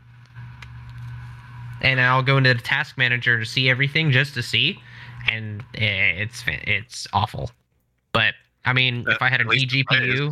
[1.81, 4.79] And I'll go into the task manager to see everything just to see,
[5.29, 7.51] and eh, it's it's awful.
[8.13, 8.33] But
[8.65, 10.29] I mean, if I had an eGPU,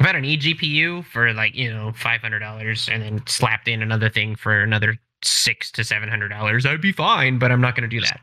[0.00, 3.82] I had an eGPU for like you know five hundred dollars, and then slapped in
[3.82, 7.38] another thing for another six to seven hundred dollars, I'd be fine.
[7.38, 8.20] But I'm not going to do that.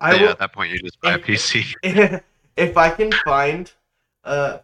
[0.00, 1.74] I yeah, will, at that point, you just buy a if- PC.
[2.56, 3.70] if I can find
[4.24, 4.60] a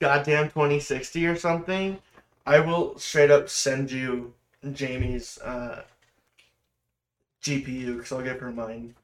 [0.00, 1.98] goddamn 2060 or something,
[2.46, 4.34] I will straight up send you
[4.72, 5.82] Jamie's uh,
[7.42, 8.94] GPU because I'll give her mine.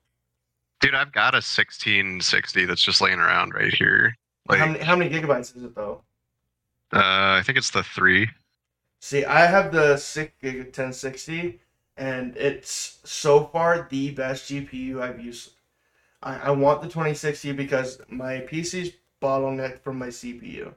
[0.81, 4.17] Dude, I've got a 1660 that's just laying around right here.
[4.49, 6.03] Like, how, many, how many gigabytes is it though?
[6.93, 8.29] uh, I think it's the three.
[9.01, 11.59] See, I have the 6 gig 1060,
[11.97, 15.53] and it's so far the best GPU I've used.
[16.23, 18.93] I, I want the 2060 because my PC's
[19.23, 20.75] bottleneck from my CPU.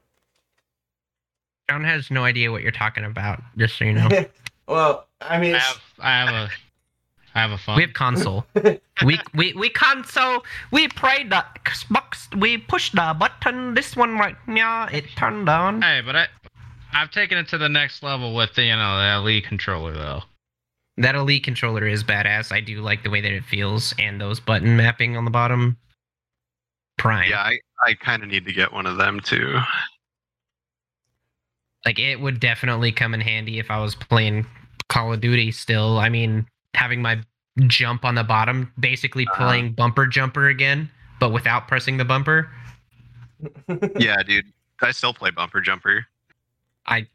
[1.69, 3.41] John has no idea what you're talking about.
[3.57, 4.09] Just so you know,
[4.67, 6.49] well, I mean, I have, I have a,
[7.35, 7.77] I have a phone.
[7.77, 8.45] we have console.
[9.05, 10.43] we we we console.
[10.71, 12.37] We played the Xbox.
[12.39, 13.73] We push the button.
[13.73, 15.81] This one right now, it turned on.
[15.81, 16.27] Hey, but I,
[16.93, 20.23] I've taken it to the next level with the, you know, the Elite controller though.
[20.97, 22.51] That Elite controller is badass.
[22.51, 25.77] I do like the way that it feels and those button mapping on the bottom.
[26.97, 27.29] Prime.
[27.29, 29.59] Yeah, I, I kind of need to get one of them too.
[31.85, 34.45] Like it would definitely come in handy if I was playing
[34.89, 35.97] Call of Duty still.
[35.97, 37.19] I mean, having my
[37.67, 39.47] jump on the bottom, basically Uh-huh.
[39.47, 40.89] playing bumper jumper again,
[41.19, 42.49] but without pressing the bumper.
[43.99, 44.45] Yeah, dude.
[44.81, 46.05] I still play Bumper Jumper.
[46.87, 47.07] I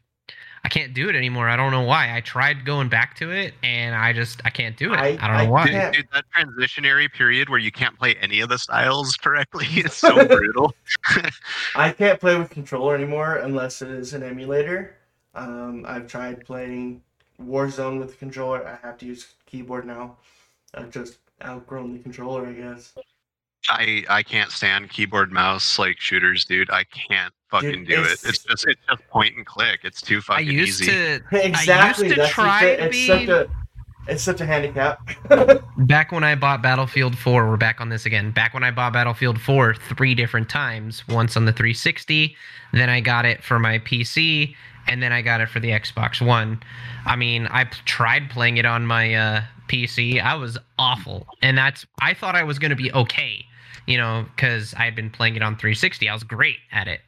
[0.63, 1.47] I can't do it anymore.
[1.49, 2.15] I don't know why.
[2.15, 4.97] I tried going back to it and I just I can't do it.
[4.97, 5.63] I, I- don't know I why.
[5.65, 9.65] Dude, can't- dude, that transitionary period where you can't play any of the styles correctly
[9.75, 10.73] is so brutal.
[11.75, 14.95] I can't play with controller anymore unless it is an emulator.
[15.35, 17.01] Um, I've tried playing
[17.41, 18.67] Warzone with the controller.
[18.67, 20.17] I have to use keyboard now.
[20.73, 22.93] I've just outgrown the controller, I guess.
[23.67, 26.69] I I can't stand keyboard mouse like shooters, dude.
[26.69, 28.29] I can't fucking Dude, do it's- it.
[28.29, 29.81] It's just it's just point and click.
[29.83, 30.91] It's too fucking I used easy.
[30.91, 32.09] to exactly.
[32.09, 33.49] to that's try the, to it's be- such a
[34.07, 34.99] it's such a handicap.
[35.77, 38.31] back when I bought Battlefield 4, we're back on this again.
[38.31, 42.35] Back when I bought Battlefield 4 three different times, once on the 360,
[42.73, 44.55] then I got it for my PC,
[44.87, 46.59] and then I got it for the Xbox One.
[47.05, 50.19] I mean, I p- tried playing it on my uh, PC.
[50.19, 53.45] I was awful, and that's I thought I was going to be okay,
[53.89, 56.07] you know, because I had been playing it on 360.
[56.07, 57.01] I was great at it,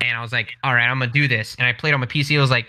[0.00, 1.56] and I was like, all right, I'm gonna do this.
[1.58, 2.38] And I played on my PC.
[2.38, 2.68] I was like,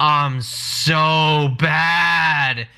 [0.00, 2.68] I'm so bad.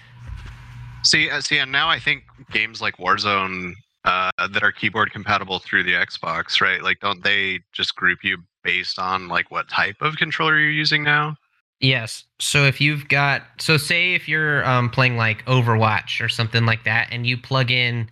[1.03, 2.22] See, uh, see, and now I think
[2.53, 3.74] games like Warzone
[4.05, 6.82] uh, that are keyboard compatible through the Xbox, right?
[6.82, 11.03] Like, don't they just group you based on like what type of controller you're using
[11.03, 11.36] now?
[11.80, 12.24] Yes.
[12.38, 16.84] So if you've got, so say if you're um, playing like Overwatch or something like
[16.84, 18.09] that, and you plug in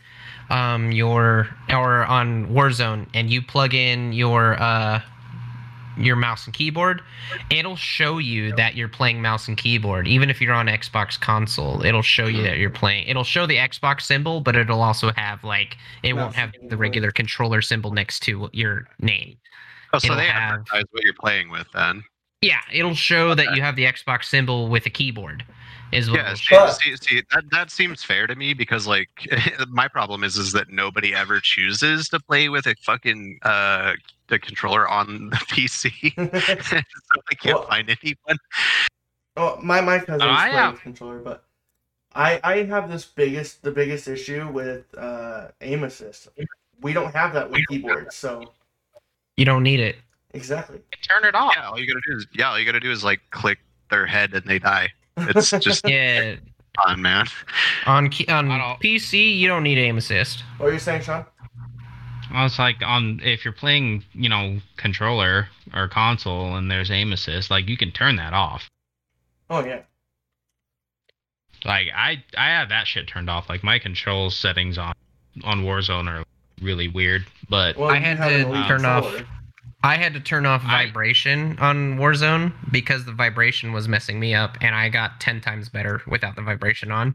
[0.50, 5.00] um, your, or on Warzone, and you plug in your uh,
[5.96, 7.02] your mouse and keyboard,
[7.50, 10.06] it'll show you that you're playing mouse and keyboard.
[10.06, 13.06] Even if you're on Xbox console, it'll show you that you're playing.
[13.08, 16.70] It'll show the Xbox symbol, but it'll also have like it Mouse won't have and
[16.70, 19.36] the regular controller symbol next to your name.
[19.92, 22.04] Oh, so It'll they have- advertise what you're playing with then.
[22.40, 25.44] Yeah, it'll show that you have the Xbox symbol with a keyboard.
[25.92, 26.44] Is what Yeah, see.
[26.50, 29.08] But- see, see that, that seems fair to me because like
[29.68, 33.94] my problem is is that nobody ever chooses to play with a fucking uh
[34.28, 36.12] the controller on the PC,
[36.64, 36.76] so
[37.30, 38.38] I can't Well- find anyone.
[39.36, 41.44] oh, my my cousins I play have- controller, but
[42.14, 46.28] I I have this biggest the biggest issue with uh, aim assist.
[46.80, 48.52] We don't have that with keyboards, so
[49.36, 49.96] You don't need it.
[50.34, 50.80] exactly.
[51.08, 51.54] Turn it off.
[51.56, 53.58] Yeah, all you gotta do is yeah, all you gotta do is like click
[53.90, 54.90] their head and they die.
[55.36, 56.36] It's just Yeah,
[56.84, 57.26] fun, man.
[57.86, 58.46] on key, on
[58.82, 60.42] PC you don't need aim assist.
[60.58, 61.24] What are you saying, Sean?
[62.30, 67.12] I was like, on if you're playing, you know, controller or console and there's aim
[67.12, 68.68] assist, like you can turn that off.
[69.50, 69.80] Oh yeah.
[71.64, 73.48] Like I, I have that shit turned off.
[73.48, 74.92] Like my control settings on
[75.44, 76.24] on Warzone are
[76.60, 77.24] really weird.
[77.48, 79.26] But Well, I had to turn off- controller.
[79.82, 84.34] I had to turn off I- vibration on Warzone because the vibration was messing me
[84.34, 87.14] up, and I got ten times better without the vibration on.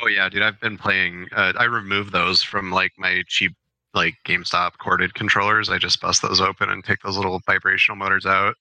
[0.00, 0.42] Oh yeah, dude.
[0.42, 1.28] I've been playing.
[1.34, 3.52] Uh, I removed those from like my cheap
[3.94, 5.68] like GameStop corded controllers.
[5.68, 8.54] I just bust those open and take those little vibrational motors out.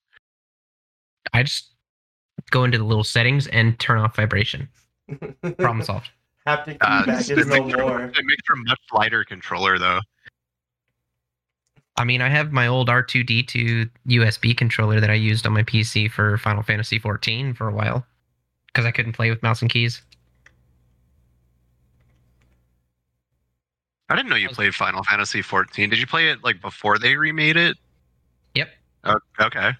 [1.34, 1.72] I just
[2.52, 4.68] go into the little settings and turn off vibration.
[5.58, 6.10] Problem solved.
[6.46, 8.02] Haptic Uh, feedback it is no more.
[8.04, 10.00] It makes for a much lighter controller though.
[12.02, 16.10] I mean, I have my old R2D2 USB controller that I used on my PC
[16.10, 18.04] for Final Fantasy 14 for a while
[18.66, 20.02] because I couldn't play with mouse and keys.
[24.10, 25.92] I didn't know you played Final Fantasy 14.
[25.92, 27.78] Did you play it like before they remade it?
[28.56, 28.70] Yep.
[29.04, 29.74] Oh, okay.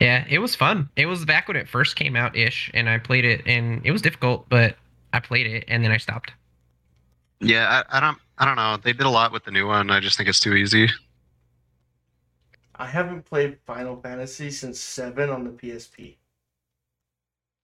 [0.00, 0.88] Yeah, it was fun.
[0.96, 3.92] It was back when it first came out ish, and I played it, and it
[3.92, 4.74] was difficult, but
[5.12, 6.32] I played it, and then I stopped.
[7.38, 8.18] Yeah, I, I don't.
[8.38, 8.76] I don't know.
[8.82, 9.90] They did a lot with the new one.
[9.90, 10.88] I just think it's too easy.
[12.76, 16.16] I haven't played Final Fantasy since seven on the PSP.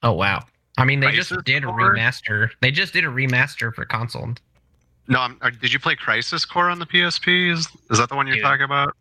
[0.02, 0.44] Oh wow!
[0.78, 2.50] I mean, they just Crisis did a remaster.
[2.60, 4.32] They just did a remaster for console.
[5.08, 7.50] No, I'm, uh, did you play Crisis Core on the PSP?
[7.52, 8.44] Is is that the one you're Dude.
[8.44, 8.94] talking about?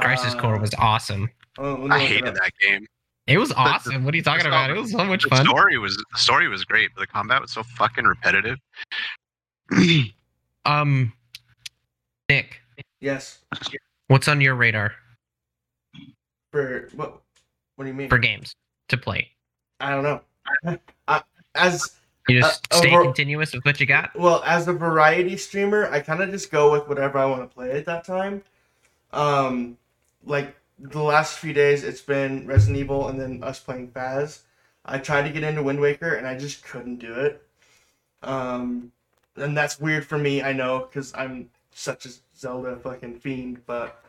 [0.00, 1.28] Crisis Uh, Core was awesome.
[1.58, 2.86] oh, I hated that game.
[3.26, 4.04] It was the- awesome.
[4.04, 4.66] what are you talking about?
[4.66, 5.44] story- It was so much The fun.
[5.46, 8.58] story was the story was great, but the combat was so fucking repetitive.
[10.64, 11.12] Um,
[12.28, 12.60] Nick,
[13.00, 13.38] Yes.
[14.08, 14.92] what's on your radar
[16.52, 17.20] For what?
[17.76, 18.08] What do you mean?
[18.08, 18.54] for games
[18.88, 19.30] to play?
[19.80, 20.20] I don't know.
[21.08, 21.22] I,
[21.54, 21.96] as
[22.28, 24.14] You just Uh, stay over- continuous with what you got.
[24.18, 27.54] well as a variety streamer, I kind of just go with whatever I want to
[27.54, 28.42] play at that time.
[29.12, 29.78] Um,
[30.24, 34.40] like the last few days, it's been Resident Evil and then us playing Faz.
[34.84, 37.46] I tried to get into Wind Waker and I just couldn't do it.
[38.22, 38.90] Um,
[39.36, 43.64] and that's weird for me, I know, because I'm such a Zelda fucking fiend.
[43.66, 44.02] But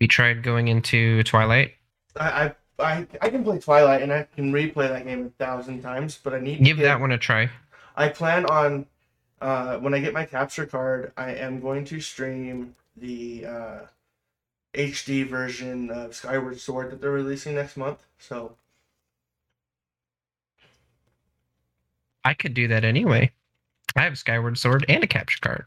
[0.00, 1.74] You tried going into Twilight.
[2.16, 5.82] I, I, I, I can play Twilight and I can replay that game a thousand
[5.82, 6.18] times.
[6.22, 7.50] But I need to Give that one a try.
[7.96, 8.86] I plan on
[9.40, 13.78] uh, when I get my capture card, I am going to stream the uh,
[14.74, 18.04] HD version of Skyward Sword that they're releasing next month.
[18.18, 18.56] So
[22.24, 23.30] I could do that anyway.
[23.96, 25.64] I have Skyward Sword and a capture card.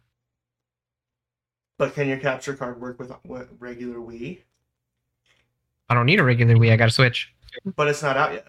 [1.81, 4.37] But can your capture card work with with regular Wii?
[5.89, 6.71] I don't need a regular Wii.
[6.71, 7.33] I got a Switch.
[7.75, 8.45] But it's not out yet.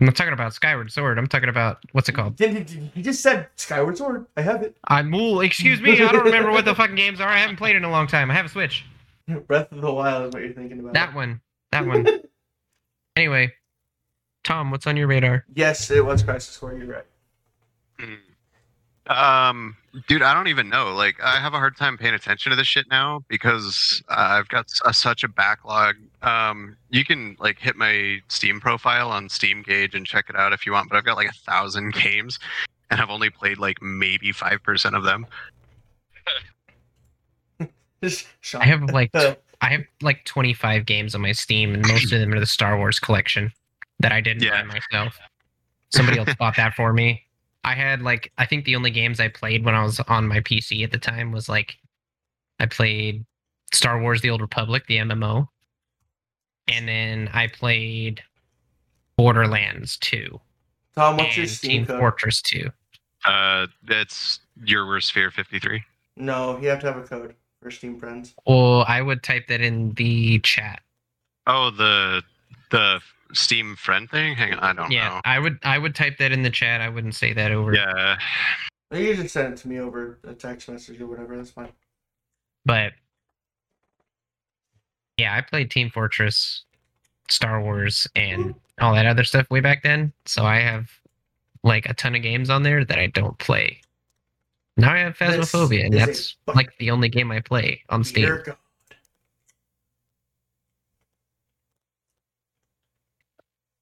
[0.00, 1.18] I'm not talking about Skyward Sword.
[1.18, 2.34] I'm talking about what's it called?
[2.34, 4.26] Did, did, you just said Skyward Sword.
[4.36, 4.76] I have it.
[4.88, 5.92] I'm well, excuse me.
[6.02, 7.28] I don't remember what the fucking games are.
[7.28, 8.28] I haven't played in a long time.
[8.28, 8.84] I have a Switch.
[9.46, 10.94] Breath of the Wild is what you're thinking about.
[10.94, 11.40] That one.
[11.70, 12.06] That one.
[13.16, 13.52] Anyway,
[14.44, 15.44] Tom, what's on your radar?
[15.52, 16.74] yes, it was Crisis Core.
[16.74, 17.04] You're right.
[17.98, 18.14] Hmm.
[19.06, 19.76] Um,
[20.06, 20.94] dude, I don't even know.
[20.94, 24.48] Like, I have a hard time paying attention to this shit now because uh, I've
[24.48, 25.96] got s- a, such a backlog.
[26.22, 30.52] Um, you can like hit my Steam profile on Steam Gauge and check it out
[30.52, 32.38] if you want, but I've got like a thousand games,
[32.90, 35.26] and I've only played like maybe five percent of them.
[38.54, 39.10] I have like
[39.62, 42.76] I have like 25 games on my Steam, and most of them are the Star
[42.78, 43.52] Wars collection
[43.98, 44.62] that I didn't Yeah.
[44.62, 45.18] buy myself.
[45.90, 47.24] Somebody else bought that for me.
[47.64, 50.40] I had like I think the only games I played when I was on my
[50.40, 51.76] PC at the time was like
[52.58, 53.24] I played
[53.72, 55.46] Star Wars: The Old Republic, the MMO,
[56.68, 58.22] and then I played
[59.16, 60.40] Borderlands 2
[60.94, 61.98] Tom, what's your and Steam Team code?
[61.98, 62.70] Fortress 2.
[63.24, 65.82] Uh, that's your worst Sphere fifty three.
[66.16, 68.34] No, you have to have a code for Steam friends.
[68.46, 70.80] Well, I would type that in the chat.
[71.46, 72.22] Oh, the
[72.70, 73.00] the
[73.32, 74.34] Steam friend thing.
[74.34, 75.20] Hang on, I don't Yeah, know.
[75.24, 76.80] I would I would type that in the chat.
[76.80, 77.74] I wouldn't say that over.
[77.74, 78.18] Yeah,
[78.92, 81.36] You can just send it to me over a text message or whatever.
[81.36, 81.72] That's fine.
[82.64, 82.92] But
[85.16, 86.64] yeah, I played Team Fortress,
[87.28, 90.12] Star Wars, and all that other stuff way back then.
[90.24, 90.90] So I have
[91.62, 93.80] like a ton of games on there that I don't play.
[94.76, 98.24] Now I have Phasmophobia, and that's like the only game I play on Steam.
[98.24, 98.56] Dear God.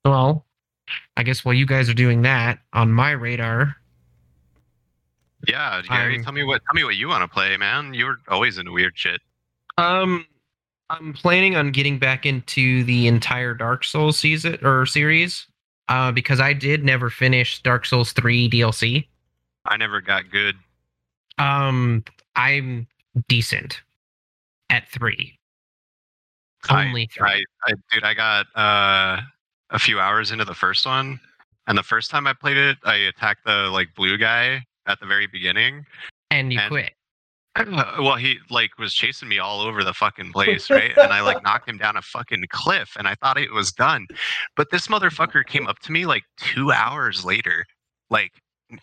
[0.09, 0.47] Well,
[1.19, 3.77] I guess while you guys are doing that, on my radar,
[5.47, 5.83] yeah.
[5.87, 7.93] Gary, I'm- tell me what tell me what you want to play, man.
[7.93, 9.21] You're always into weird shit.
[9.77, 10.27] Um,
[10.91, 15.47] I'm planning on getting back into the entire Dark Souls season or series,
[15.89, 19.07] uh, because I did never finish Dark Souls three DLC.
[19.67, 20.57] I never got good.
[21.37, 22.03] Um,
[22.35, 22.87] I'm
[23.29, 23.83] decent
[24.71, 25.39] at three.
[26.71, 27.29] I- Only three.
[27.29, 29.21] I, I dude, I got uh,
[29.71, 31.21] a few hours into the first one,
[31.67, 35.07] and the first time I played it, I attacked the like blue guy at the
[35.07, 35.85] very beginning.
[36.31, 36.93] and you and- quit.
[37.99, 40.97] Well, he like was chasing me all over the fucking place, right?
[40.97, 44.07] and I like knocked him down a fucking cliff, and I thought it was done.
[44.57, 47.65] But this motherfucker came up to me like two hours later,
[48.11, 48.31] like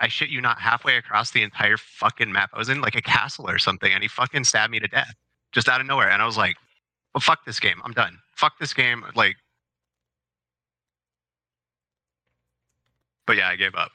[0.01, 2.49] I shit you not, halfway across the entire fucking map.
[2.53, 5.13] I was in like a castle or something, and he fucking stabbed me to death
[5.53, 6.09] just out of nowhere.
[6.09, 6.57] And I was like,
[7.13, 7.79] "Well, fuck this game.
[7.85, 8.17] I'm done.
[8.35, 9.37] Fuck this game." Like,
[13.25, 13.91] but yeah, I gave up.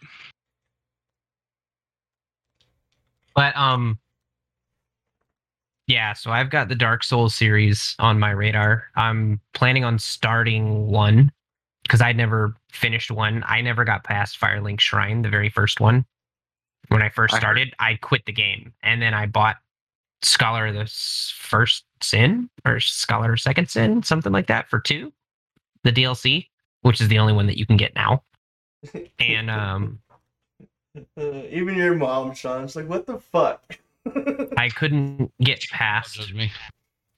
[3.34, 3.98] But um
[5.86, 8.84] yeah, so I've got the Dark Souls series on my radar.
[8.94, 11.32] I'm planning on starting one
[11.82, 13.42] because I'd never finished one.
[13.46, 16.04] I never got past Firelink Shrine, the very first one.
[16.88, 19.56] When I first started, I quit the game and then I bought
[20.22, 25.12] Scholar of the First Sin or Scholar of Second Sin, something like that for two,
[25.82, 26.46] the DLC,
[26.82, 28.22] which is the only one that you can get now.
[29.18, 30.00] And um
[30.96, 33.78] Uh, even your mom, Sean, is like, what the fuck?
[34.56, 36.50] I couldn't get past judge me.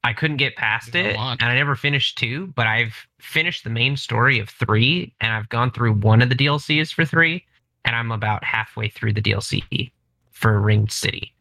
[0.04, 2.48] I couldn't get past it, and I never finished two.
[2.48, 6.34] But I've finished the main story of three, and I've gone through one of the
[6.34, 7.44] DLCs for three,
[7.84, 9.92] and I'm about halfway through the DLC
[10.32, 11.32] for Ringed City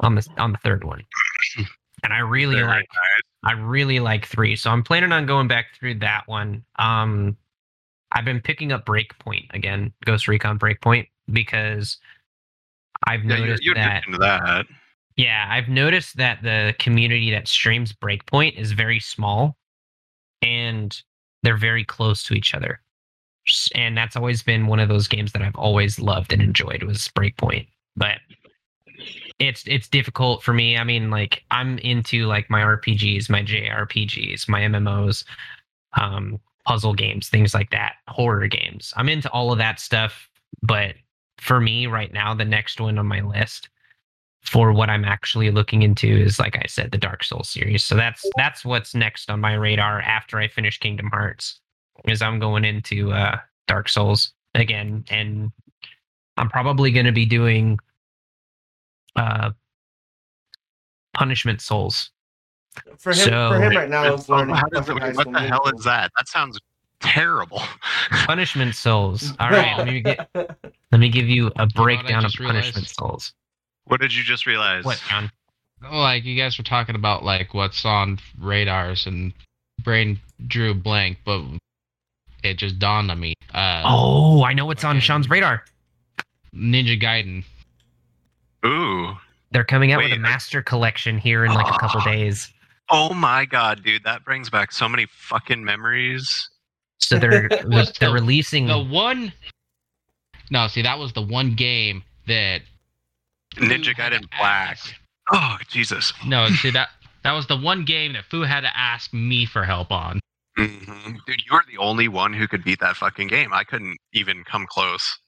[0.00, 1.04] on the on the third one.
[2.04, 2.88] And I really Very like
[3.44, 6.64] I really like three, so I'm planning on going back through that one.
[6.74, 7.36] Um,
[8.12, 11.98] I've been picking up Breakpoint again, Ghost Recon Breakpoint, because
[13.06, 14.66] I've Yeah, you're, noticed you're that into that.
[15.16, 19.56] yeah, I've noticed that the community that streams Breakpoint is very small
[20.42, 21.00] and
[21.42, 22.80] they're very close to each other.
[23.74, 27.08] And that's always been one of those games that I've always loved and enjoyed was
[27.08, 27.66] Breakpoint.
[27.96, 28.18] But
[29.38, 30.76] it's it's difficult for me.
[30.76, 35.24] I mean, like I'm into like my RPGs, my JRPGs, my MMOs,
[36.00, 38.92] um, puzzle games, things like that, horror games.
[38.96, 40.28] I'm into all of that stuff,
[40.62, 40.94] but
[41.38, 43.68] for me right now, the next one on my list
[44.42, 47.84] for what I'm actually looking into is like I said, the Dark Souls series.
[47.84, 51.60] So that's that's what's next on my radar after I finish Kingdom Hearts.
[52.06, 53.38] Is I'm going into uh
[53.68, 55.50] Dark Souls again and
[56.36, 57.78] I'm probably gonna be doing
[59.16, 59.50] uh
[61.14, 62.10] Punishment Souls.
[62.98, 65.40] For him, So- for him right now, it's Oh, learning how does it- what the
[65.40, 66.10] hell is that?
[66.16, 66.58] That sounds
[67.00, 67.62] terrible.
[68.26, 69.32] Punishment Souls.
[69.40, 70.28] All right, let me get
[70.92, 72.72] let me give you a what I breakdown of just realized?
[72.74, 73.32] Punishment Souls.
[73.84, 74.84] What did you just realize?
[74.84, 75.30] What, John?
[75.84, 79.32] Oh, like you guys were talking about like what's on radars and
[79.82, 81.42] brain drew blank, but
[82.44, 83.34] it just dawned on me.
[83.52, 85.64] Uh, Oh, I know what's on Sean's radar.
[86.54, 87.42] Ninja Gaiden.
[88.64, 89.16] Ooh.
[89.50, 92.52] They're coming out with a master collection here in like a couple days.
[92.92, 96.48] Oh my god, dude, that brings back so many fucking memories.
[96.98, 99.32] So they're What's they're the- releasing The one.
[100.50, 102.60] No, see, that was the one game that.
[103.56, 104.70] Ninja Fu had Gaiden to Black.
[104.72, 104.94] ask-
[105.32, 106.12] Oh Jesus.
[106.26, 106.88] No, see that
[107.22, 110.20] that was the one game that Fu had to ask me for help on.
[110.56, 113.52] hmm Dude, you were the only one who could beat that fucking game.
[113.54, 115.18] I couldn't even come close.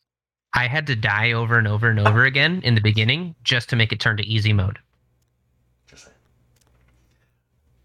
[0.53, 3.77] I had to die over and over and over again in the beginning just to
[3.77, 4.79] make it turn to easy mode.
[5.89, 6.15] Just saying.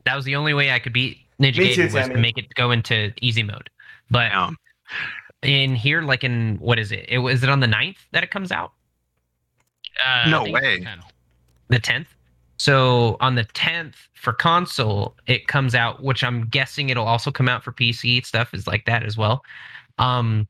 [0.09, 2.35] That was the only way I could beat Ninja Me too, Gaiden was to make
[2.39, 3.69] it go into easy mode.
[4.09, 4.57] But Um,
[5.43, 7.05] in here, like in what is it?
[7.07, 8.73] It was it on the 9th that it comes out?
[10.03, 10.83] Uh, No way.
[11.67, 12.07] The 10th.
[12.57, 17.47] So on the 10th for console, it comes out, which I'm guessing it'll also come
[17.47, 18.25] out for PC.
[18.25, 19.43] Stuff is like that as well.
[19.99, 20.47] Um,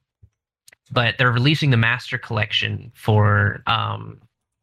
[0.90, 4.22] but they're releasing the Master Collection for um,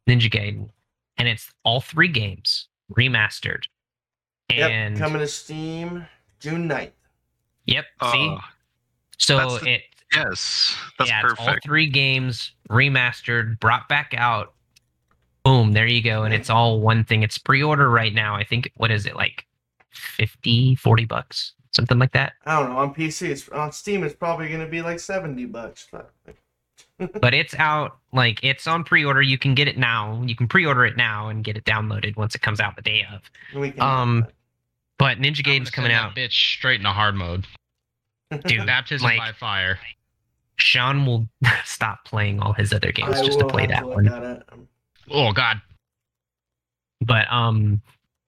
[0.09, 0.71] Ninja Gaiden,
[1.19, 3.65] and it's all three games remastered.
[4.51, 6.07] And Yep, coming to Steam
[6.41, 6.93] June 9th.
[7.67, 8.39] yep, see, oh,
[9.19, 9.83] so that's the- it
[10.15, 14.55] yes, that's yeah, it's all three games remastered, brought back out.
[15.45, 16.25] Boom, there you go.
[16.25, 17.23] And it's all one thing.
[17.23, 18.35] It's pre-order right now.
[18.35, 19.47] I think what is it like
[19.91, 21.53] 50, 40 bucks?
[21.71, 22.33] Something like that.
[22.47, 22.79] I don't know.
[22.79, 24.03] On PC, it's on Steam.
[24.03, 25.87] It's probably going to be like 70 bucks.
[25.93, 26.11] But
[27.21, 29.23] But it's out like it's on pre-order.
[29.23, 30.21] You can get it now.
[30.25, 33.05] You can pre-order it now and get it downloaded once it comes out the day
[33.13, 33.21] of.
[33.55, 33.81] we can.
[33.83, 34.27] Um,
[34.99, 36.15] But Ninja I'm Gaiden's coming out.
[36.15, 37.47] that bitch straight into hard mode.
[38.47, 39.79] Dude, Baptism like- by fire.
[40.59, 41.29] Sean will
[41.65, 44.09] stop playing all his other games I just to play that look one.
[44.09, 44.43] at it.
[45.11, 45.61] Oh God,
[47.03, 47.83] But um,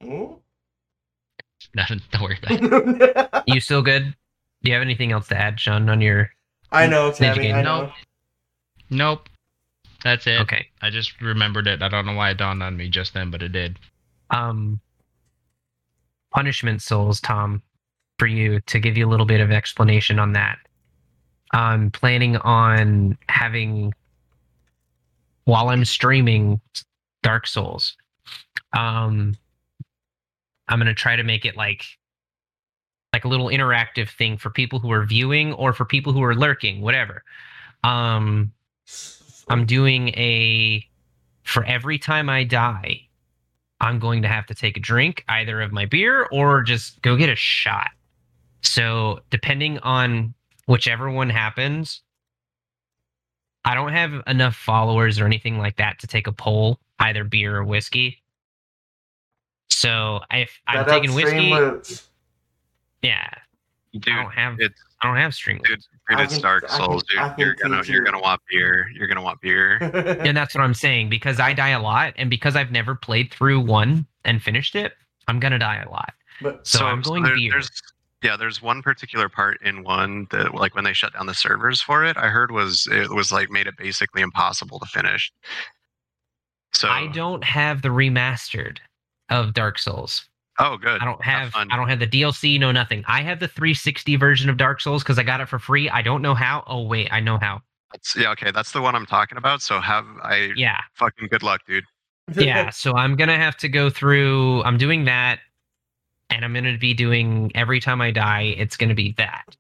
[0.04, 0.38] Ooh.
[1.74, 2.02] nothing.
[2.12, 3.42] Don't worry about it.
[3.46, 4.14] you still good?
[4.62, 6.30] Do you have anything else to add, Sean, on your?
[6.70, 7.46] I know, Tammy.
[7.46, 7.54] Gaiden.
[7.54, 7.80] I know.
[7.80, 7.92] Nope.
[8.90, 9.28] Nope.
[10.04, 10.40] That's it.
[10.42, 10.66] Okay.
[10.82, 11.82] I just remembered it.
[11.82, 13.78] I don't know why it dawned on me just then, but it did.
[14.30, 14.80] Um,
[16.38, 17.60] punishment souls, Tom,
[18.20, 20.56] for you to give you a little bit of explanation on that.
[21.52, 23.92] I'm planning on having
[25.46, 26.60] while I'm streaming
[27.24, 27.96] Dark Souls.
[28.72, 29.36] Um,
[30.68, 31.82] I'm gonna try to make it like
[33.12, 36.36] like a little interactive thing for people who are viewing or for people who are
[36.36, 37.24] lurking, whatever.
[37.82, 38.52] Um,
[39.48, 40.86] I'm doing a
[41.42, 43.07] for every time I die,
[43.80, 47.16] I'm going to have to take a drink either of my beer or just go
[47.16, 47.90] get a shot.
[48.62, 50.34] So, depending on
[50.66, 52.02] whichever one happens,
[53.64, 57.56] I don't have enough followers or anything like that to take a poll, either beer
[57.56, 58.22] or whiskey.
[59.70, 62.08] So, if I'm taking whiskey, roots.
[63.02, 63.30] yeah,
[63.92, 65.82] Dude, I don't have it's I don't have string dude,
[66.16, 67.32] dude, it's can- Dark I can- Souls, dude.
[67.38, 68.90] You're gonna teach you're gonna want beer.
[68.94, 69.76] You're gonna want beer.
[69.80, 73.32] and that's what I'm saying because I die a lot, and because I've never played
[73.32, 74.94] through one and finished it,
[75.26, 76.12] I'm gonna die a lot.
[76.40, 77.50] but So I'm going there- beer.
[77.52, 77.70] There's,
[78.22, 81.80] yeah, there's one particular part in one that, like, when they shut down the servers
[81.80, 85.32] for it, I heard was it was like made it basically impossible to finish.
[86.72, 88.78] So I don't have the remastered
[89.30, 90.28] of Dark Souls.
[90.60, 91.00] Oh, good.
[91.00, 91.52] I don't Have.
[91.54, 93.04] I don't have the DLC, no nothing.
[93.06, 95.88] I have the 360 version of Dark Souls because I got it for free.
[95.88, 96.64] I don't know how.
[96.66, 97.60] Oh wait, I know how.
[97.92, 99.62] That's, yeah, okay, that's the one I'm talking about.
[99.62, 100.80] So have I Yeah.
[100.94, 101.84] fucking good luck, dude.
[102.36, 104.62] yeah, so I'm gonna have to go through.
[104.64, 105.38] I'm doing that,
[106.28, 108.54] and I'm gonna be doing every time I die.
[108.58, 109.56] It's gonna be that,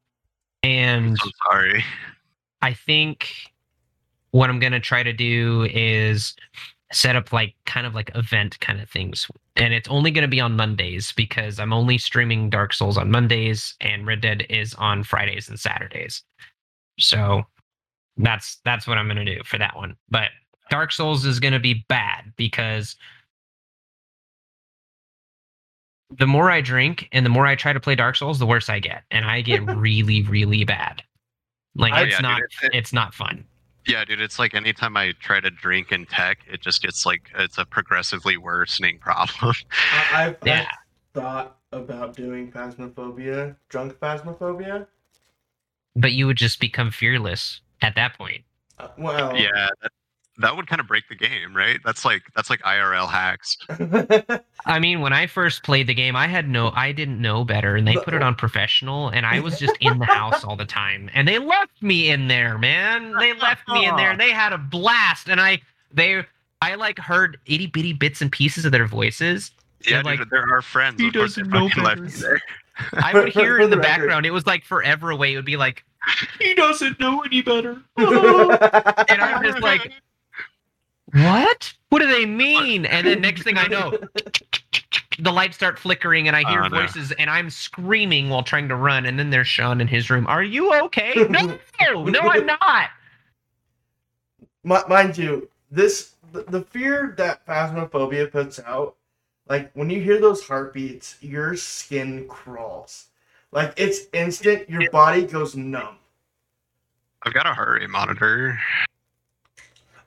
[0.62, 1.84] and I'm sorry.
[2.62, 3.32] I think
[4.32, 6.34] what I'm gonna try to do is
[6.92, 9.26] set up like kind of like event kind of things,
[9.56, 13.74] and it's only gonna be on Mondays because I'm only streaming Dark Souls on Mondays,
[13.80, 16.22] and Red Dead is on Fridays and Saturdays.
[16.98, 17.42] So
[18.16, 19.96] that's that's what I'm gonna do for that one.
[20.08, 20.30] But
[20.70, 22.96] Dark Souls is gonna be bad because
[26.18, 28.68] the more I drink and the more I try to play Dark Souls, the worse
[28.70, 31.02] I get, and I get really, really bad.
[31.74, 33.44] Like I- it's Yeah, dude, not, it- it's not fun.
[33.88, 37.30] Yeah, dude, it's like anytime I try to drink in tech, it just gets like
[37.38, 39.54] it's a progressively worsening problem.
[39.92, 44.86] I, I've, Yeah, I've thought about doing phasmophobia, drunk phasmophobia.
[45.96, 48.44] but you would just become fearless at that point.
[48.78, 49.90] Uh, well, yeah, that,
[50.38, 51.78] that would kind of break the game, right?
[51.84, 53.56] That's like that's like IRL hacks.
[54.66, 57.76] I mean, when I first played the game, I had no, I didn't know better,
[57.76, 60.64] and they put it on professional, and I was just in the house all the
[60.64, 63.12] time, and they left me in there, man.
[63.18, 65.60] They left me in there, and they had a blast, and I,
[65.92, 66.24] they,
[66.62, 69.50] I like heard itty bitty bits and pieces of their voices.
[69.86, 71.00] Yeah, They're dude, like, they're our friends.
[71.00, 72.40] "He Of doesn't know fucking left better." there.
[72.94, 74.24] I would hear for in the, the background.
[74.26, 75.32] It was like forever away.
[75.32, 75.84] It would be like,
[76.38, 77.82] he doesn't know any better.
[77.96, 79.92] and I'm just like,
[81.12, 81.72] what?
[81.88, 82.84] What do they mean?
[82.86, 83.92] And then next thing I know,
[85.18, 86.80] the lights start flickering and I hear Oh, no.
[86.80, 89.06] voices and I'm screaming while trying to run.
[89.06, 90.26] And then there's Sean in his room.
[90.26, 91.14] Are you okay?
[91.30, 91.58] No,
[92.04, 92.90] no, I'm not.
[94.64, 98.96] Mi- mind you, this the, the fear that phasmophobia puts out,
[99.48, 103.06] like when you hear those heartbeats, your skin crawls.
[103.50, 104.68] Like it's instant.
[104.68, 105.96] Your body goes numb.
[107.22, 108.58] I've got a heart rate monitor.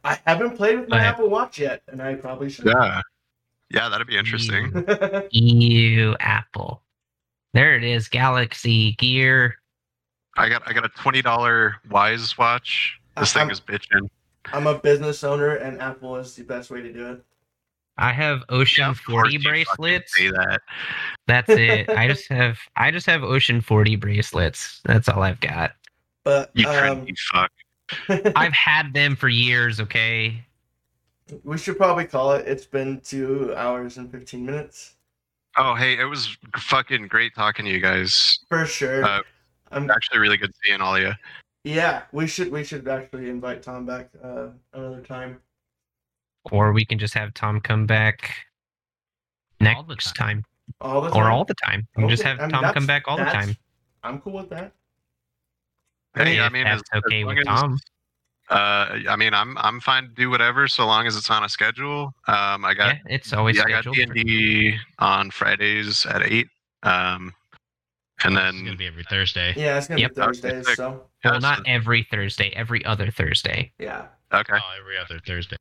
[0.04, 2.66] I haven't played with my I- Apple Watch yet, and I probably should.
[2.66, 3.02] Yeah.
[3.70, 4.86] Yeah, that'd be interesting.
[5.32, 6.82] Ew, Apple.
[7.54, 8.10] There it is.
[8.10, 9.56] Galaxy Gear.
[10.38, 13.00] I got I got a twenty dollar Wyze watch.
[13.18, 14.10] This thing I'm- is bitching.
[14.54, 17.24] I'm a business owner, and Apple is the best way to do it.
[17.98, 20.18] I have Ocean Yeah, 40 bracelets.
[20.18, 20.62] Say that.
[21.28, 21.90] That's it.
[21.96, 24.82] I just have I just have Ocean 40 bracelets.
[24.84, 25.74] That's all I've got.
[26.24, 27.52] But You um, trendy fuck.
[28.10, 30.44] I've had them for years, okay?
[31.44, 32.46] we should probably call it.
[32.46, 34.96] It's been two hours and fifteen minutes
[35.58, 38.40] Oh hey, it was fucking great talking to you guys.
[38.50, 39.04] for sure.
[39.04, 39.22] Uh,
[39.72, 41.12] I'm Actually, really good seeing all of you.
[41.64, 45.40] Yeah, we should we should actually invite Tom back uh, another time.
[46.52, 48.34] Or we can just have Tom come back
[49.62, 50.44] All the next time.
[50.44, 50.46] time.
[50.80, 51.20] All the time.
[51.22, 51.88] Or all the time.
[51.96, 53.56] We can just have I mean, Tom come back all the time.
[54.04, 54.72] I'm cool with that.
[56.16, 57.78] Hey, I mean, that's as, as okay long with as- Tom.
[58.50, 61.48] Uh, I mean, I'm I'm fine to do whatever so long as it's on a
[61.48, 62.14] schedule.
[62.28, 64.14] Um, I got Yeah, it's always yeah, I got scheduled.
[64.14, 66.48] D&D on Fridays at eight.
[66.84, 67.34] Um,
[68.26, 69.54] and then It's gonna be every Thursday.
[69.56, 70.16] Yeah, it's gonna Yep.
[70.16, 70.76] be Thursdays, Okay.
[70.76, 73.72] so yeah, well, not every Thursday, every other Thursday.
[73.80, 74.08] yeah.
[74.34, 75.56] okay, Oh, every other Thursday.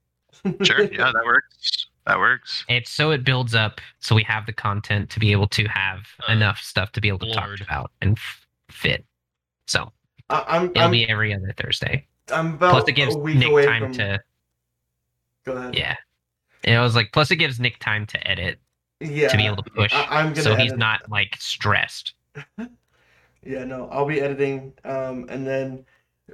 [0.65, 1.87] sure, yeah, that works.
[2.07, 2.65] That works.
[2.69, 6.09] It's so it builds up so we have the content to be able to have
[6.29, 7.59] Uh, enough stuff to be able to Lord.
[7.59, 9.05] talk about and f- fit.
[9.69, 9.93] So
[10.31, 12.07] I, I'm it'll I'm, be every other Thursday.
[12.33, 13.93] I'm about Plus, it gives a week Nick away time from.
[13.95, 14.21] to
[15.45, 15.75] Go ahead.
[15.75, 15.97] yeah.
[16.65, 18.59] And it was like plus it gives Nick time to edit
[19.01, 19.29] Yeah.
[19.29, 20.43] to be able to push, I, am gonna.
[20.43, 22.15] so he's not like stressed.
[23.43, 25.87] Yeah, no, I'll be editing, um, and then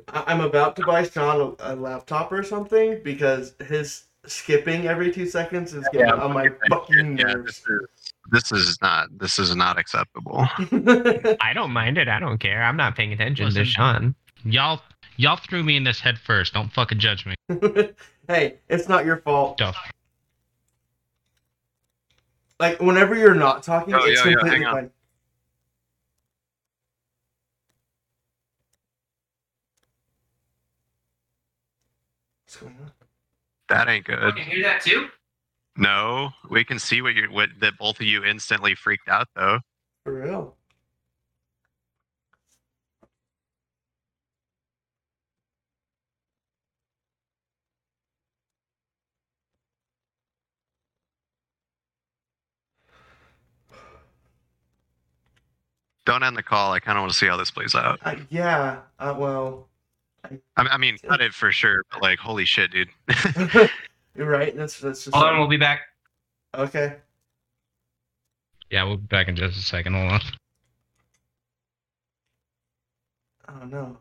[0.09, 5.13] I- I'm about to buy Sean a, a laptop or something because his skipping every
[5.13, 7.45] two seconds is getting on my fucking nerves.
[7.45, 7.96] this is
[8.31, 10.39] this is not this is not acceptable.
[11.41, 12.09] I don't mind it.
[12.09, 12.63] I don't care.
[12.63, 13.65] I'm not paying attention Listen.
[13.65, 14.15] to Sean.
[14.45, 14.81] Y'all,
[15.17, 16.55] y'all threw me in this head first.
[16.55, 17.35] Don't fucking judge me.
[18.29, 19.59] hey, it's not your fault.
[19.59, 19.77] Duff.
[22.59, 24.75] Like whenever you're not talking, Oh, it's yeah, yeah, completely hang on.
[24.75, 24.91] fine.
[32.45, 32.93] What's going on?
[33.69, 34.37] That ain't good.
[34.37, 35.09] Can you hear that too?
[35.77, 39.61] No, we can see what you what that both of you instantly freaked out though.
[40.05, 40.57] For real?
[56.07, 56.73] Don't end the call.
[56.73, 57.99] I kind of want to see how this plays out.
[58.03, 58.79] Uh, yeah.
[58.99, 59.69] Uh, well,
[60.25, 61.83] I, I mean, cut it for sure.
[61.91, 62.89] But like, holy shit, dude.
[64.17, 64.57] you're right.
[64.57, 65.81] That's that's just Hold on, we'll be back.
[66.55, 66.97] okay.
[68.71, 69.95] Yeah, we'll be back in just a second.
[69.95, 70.21] Hold on.
[73.49, 73.97] Oh no.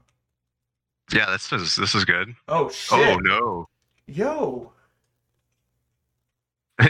[1.13, 2.33] yeah, this is this is good.
[2.47, 2.99] Oh shit.
[2.99, 3.67] Oh no,
[4.07, 4.71] Yo.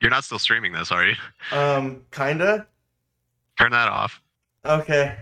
[0.00, 1.14] you're not still streaming this, are you?
[1.52, 2.02] Um.
[2.10, 2.66] Kinda.
[3.58, 4.20] Turn that off.
[4.64, 5.16] Okay.